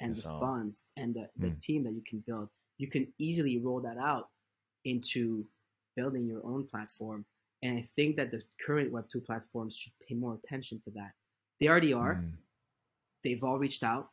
[0.00, 0.40] and the all.
[0.40, 1.54] funds and the, the Hmm.
[1.56, 2.48] team that you can build,
[2.78, 4.30] you can easily roll that out
[4.84, 5.46] into
[5.96, 7.24] building your own platform.
[7.62, 11.12] And I think that the current Web2 platforms should pay more attention to that.
[11.60, 12.16] They already are.
[12.16, 12.32] Mm.
[13.22, 14.08] They've all reached out.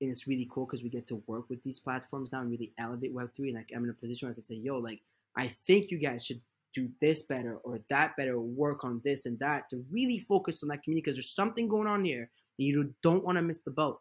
[0.00, 2.72] And it's really cool because we get to work with these platforms now and really
[2.78, 3.38] elevate Web3.
[3.48, 5.00] And like I'm in a position where I can say, yo, like,
[5.36, 6.40] I think you guys should
[6.76, 10.62] do this better or that better or work on this and that to really focus
[10.62, 13.62] on that community because there's something going on here and you don't want to miss
[13.62, 14.00] the boat.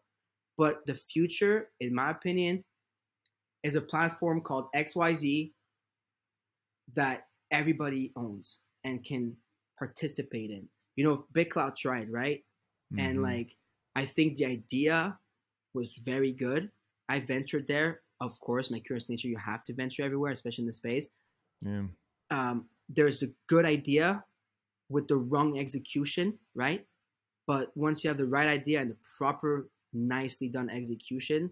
[0.57, 2.63] But the future, in my opinion,
[3.63, 5.53] is a platform called XYZ
[6.93, 9.36] that everybody owns and can
[9.80, 10.69] participate in.
[10.95, 12.45] You know, BitClout tried, right?
[12.97, 13.23] And Mhm.
[13.23, 13.57] like,
[13.95, 15.19] I think the idea
[15.73, 16.71] was very good.
[17.09, 18.03] I ventured there.
[18.21, 21.09] Of course, my curious nature, you have to venture everywhere, especially in the space.
[21.61, 21.88] yeah.
[22.30, 24.23] Um, there's a good idea
[24.89, 26.86] with the wrong execution, right?
[27.47, 31.51] But once you have the right idea and the proper, nicely done execution,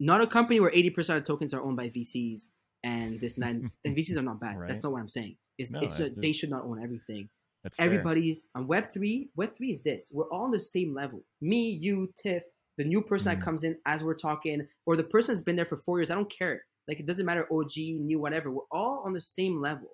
[0.00, 2.46] not a company where 80% of tokens are owned by VCs
[2.82, 3.70] and this and that.
[3.84, 4.56] and VCs are not bad.
[4.66, 5.36] That's not what I'm saying.
[5.58, 7.28] It's, No, it's just, they should not own everything
[7.62, 7.86] That's fair.
[7.86, 11.68] everybody's on web 3 web 3 is this we're all on the same level me
[11.68, 12.42] you tiff
[12.78, 13.36] the new person Mhm.
[13.36, 16.10] that comes in as we're talking or the person that's been there for four years
[16.10, 19.60] i don't care like it doesn't matter og new whatever we're all on the same
[19.60, 19.90] level.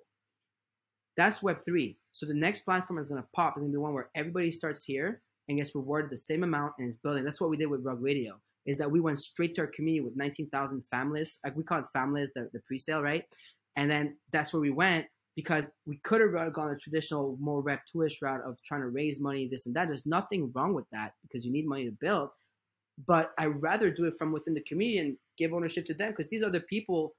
[1.17, 3.93] That's web 3 so the next platform is to pop is going to be one
[3.93, 7.23] where everybody starts here and gets rewarded the same amount and is building.
[7.23, 10.01] That's what we did with rug radio is that we went straight to our community
[10.01, 11.39] with 19000 families.
[11.43, 13.23] Like we call it families the, the pre-sale right?
[13.75, 17.79] And then that's where we went because we could have gone the traditional, more Web
[17.95, 19.87] 2ish route of trying to raise money, this and that.
[19.87, 22.29] There's nothing wrong with that because you need money to build.
[23.07, 26.27] But I'd rather do it from within the community and give ownership to them because
[26.27, 27.15] these are the people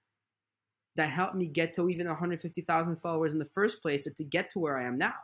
[0.96, 4.50] that helped me get to even 150,000 followers in the first place and to get
[4.50, 5.14] to where I am now.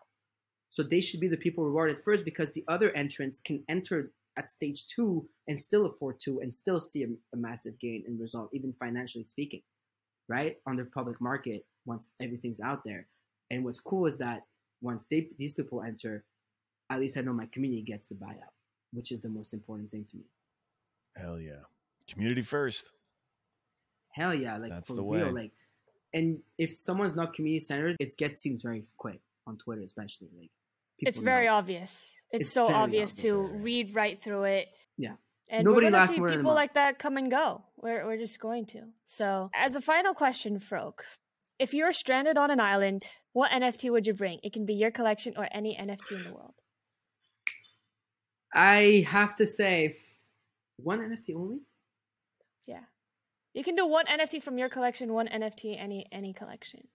[0.71, 4.49] So they should be the people rewarded first because the other entrants can enter at
[4.49, 8.51] stage two and still afford to and still see a, a massive gain in result,
[8.53, 9.63] even financially speaking,
[10.29, 10.57] right?
[10.67, 13.07] On the public market once everything's out there.
[13.51, 14.43] And what's cool is that
[14.83, 16.25] once they these people enter,
[16.91, 18.55] at least I know my community gets the buyout,
[18.93, 20.25] which is the most important thing to me.
[21.17, 21.65] Hell yeah.
[22.09, 22.91] Community first.
[24.13, 25.43] Hell yeah, like That's for the real, way.
[25.43, 25.53] like.
[26.15, 30.51] And if someone's not community centered, it gets seen very quick on Twitter, especially like.
[30.99, 31.55] It's people very know.
[31.55, 32.09] obvious.
[32.31, 33.63] It's, It's so very obvious to obvious.
[33.63, 34.69] read right through it.
[34.97, 35.13] Yeah.
[35.51, 37.63] And Nobody we're gonna see more than a people like that come and go.
[37.77, 38.83] We're we're just going to.
[39.05, 41.01] So, as a final question, Farokh,
[41.59, 44.41] if you're stranded on an island, what NFT would you bring?
[44.43, 46.55] It can be your collection or any NFT in the world.
[48.55, 49.99] I have to say,
[50.79, 51.59] one NFT only.
[52.67, 52.85] Yeah.
[53.55, 56.89] You can do one NFT from your collection, one NFT any any collection.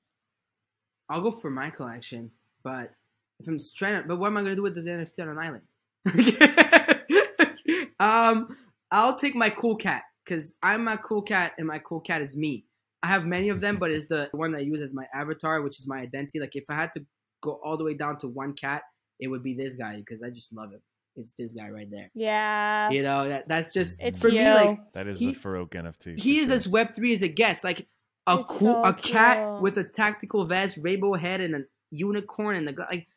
[1.10, 2.32] I'll go for my collection,
[2.64, 2.92] but
[3.40, 5.64] if I'm stranded, but what am I gonna do with the NFT on an island?
[8.00, 8.56] um,
[8.92, 12.38] I'll take my cool cat because I'm my cool cat, and my cool cat is
[12.38, 12.66] me.
[13.04, 15.80] I have many of them, but it's the one I use as my avatar, which
[15.80, 16.40] is my identity.
[16.40, 17.06] Like if I had to
[17.42, 18.84] go all the way down to one cat,
[19.20, 20.82] it would be this guy because I just love him.
[21.16, 22.10] It's this guy right there.
[22.14, 22.90] Yeah.
[22.90, 24.44] You know that that's just It's for me.
[24.44, 26.18] Like That is He- the Farokh NFT.
[26.20, 26.56] he is sure.
[26.56, 27.64] as Web three as it gets.
[27.64, 27.88] Like
[28.28, 32.56] a It's cool, so a cat with a tactical vest, rainbow head, and a unicorn,
[32.56, 33.08] and the gla- like.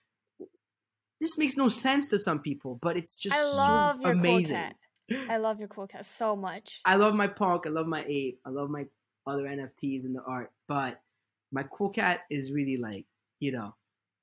[1.20, 4.56] This makes no sense to some people, but it's just I so love your amazing.
[4.56, 5.30] cool cat.
[5.30, 6.80] I love your cool cat so much.
[6.84, 7.66] I love my punk.
[7.66, 8.40] I love my ape.
[8.44, 8.86] I love my
[9.26, 11.00] other NFTs and the art, but
[11.52, 13.06] my cool cat is really like
[13.40, 13.74] you know,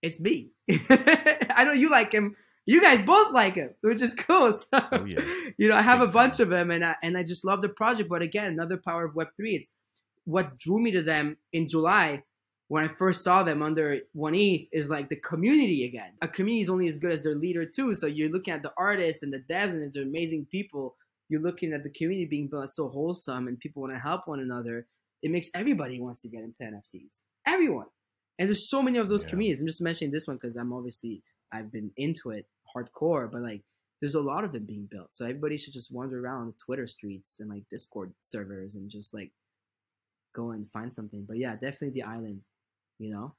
[0.01, 0.51] it's me.
[0.89, 2.35] I know you like him.
[2.65, 4.53] You guys both like him, which is cool.
[4.57, 5.21] So, Oh, yeah.
[5.57, 6.43] you know, I have Big a bunch fan.
[6.45, 8.09] of them, and I, and I just love the project.
[8.09, 9.55] But again, another power of Web three.
[9.55, 9.73] It's
[10.25, 12.23] what drew me to them in July
[12.67, 16.11] when I first saw them under One ETH is like the community again.
[16.21, 17.93] A community is only as good as their leader too.
[17.95, 20.95] So you're looking at the artists and the devs, and it's amazing people.
[21.29, 24.39] You're looking at the community being built so wholesome, and people want to help one
[24.39, 24.85] another.
[25.23, 27.21] It makes everybody wants to get into NFTs.
[27.47, 27.87] Everyone.
[28.37, 29.29] And there's so many of those Yeah.
[29.31, 29.61] communities.
[29.61, 32.45] I'm just mentioning this one because I'm obviously I've been into it
[32.75, 33.63] hardcore, but like
[34.01, 35.09] there's a lot of them being built.
[35.11, 39.13] So everybody should just wander around the Twitter streets and like Discord servers and just
[39.13, 39.31] like
[40.33, 41.25] go and find something.
[41.27, 42.41] But yeah, definitely the island,
[42.97, 43.35] you know?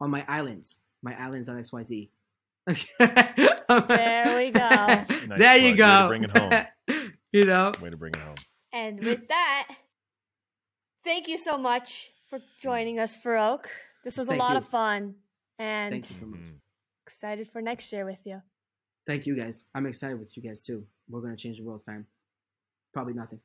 [0.00, 0.80] On my islands.
[1.02, 2.08] My islands on XYZ.
[3.66, 4.68] There we go.
[4.68, 5.08] Nice
[5.38, 6.10] there you plug.
[6.10, 6.24] Way to go.
[6.24, 7.12] bring it home.
[7.32, 7.72] you know?
[7.80, 8.34] Way to bring it home.
[8.72, 9.68] And with that,
[11.02, 13.64] thank you so much for joining us, Farokh.
[14.04, 14.58] This was a lot you.
[14.58, 15.14] of fun.
[15.58, 16.50] And mm-hmm.
[17.06, 18.40] Excited for next year with you.
[19.06, 19.66] Thank you guys.
[19.74, 20.86] I'm excited with you guys too.
[21.08, 22.06] We're gonna change the world, fam.
[22.92, 23.40] Probably nothing.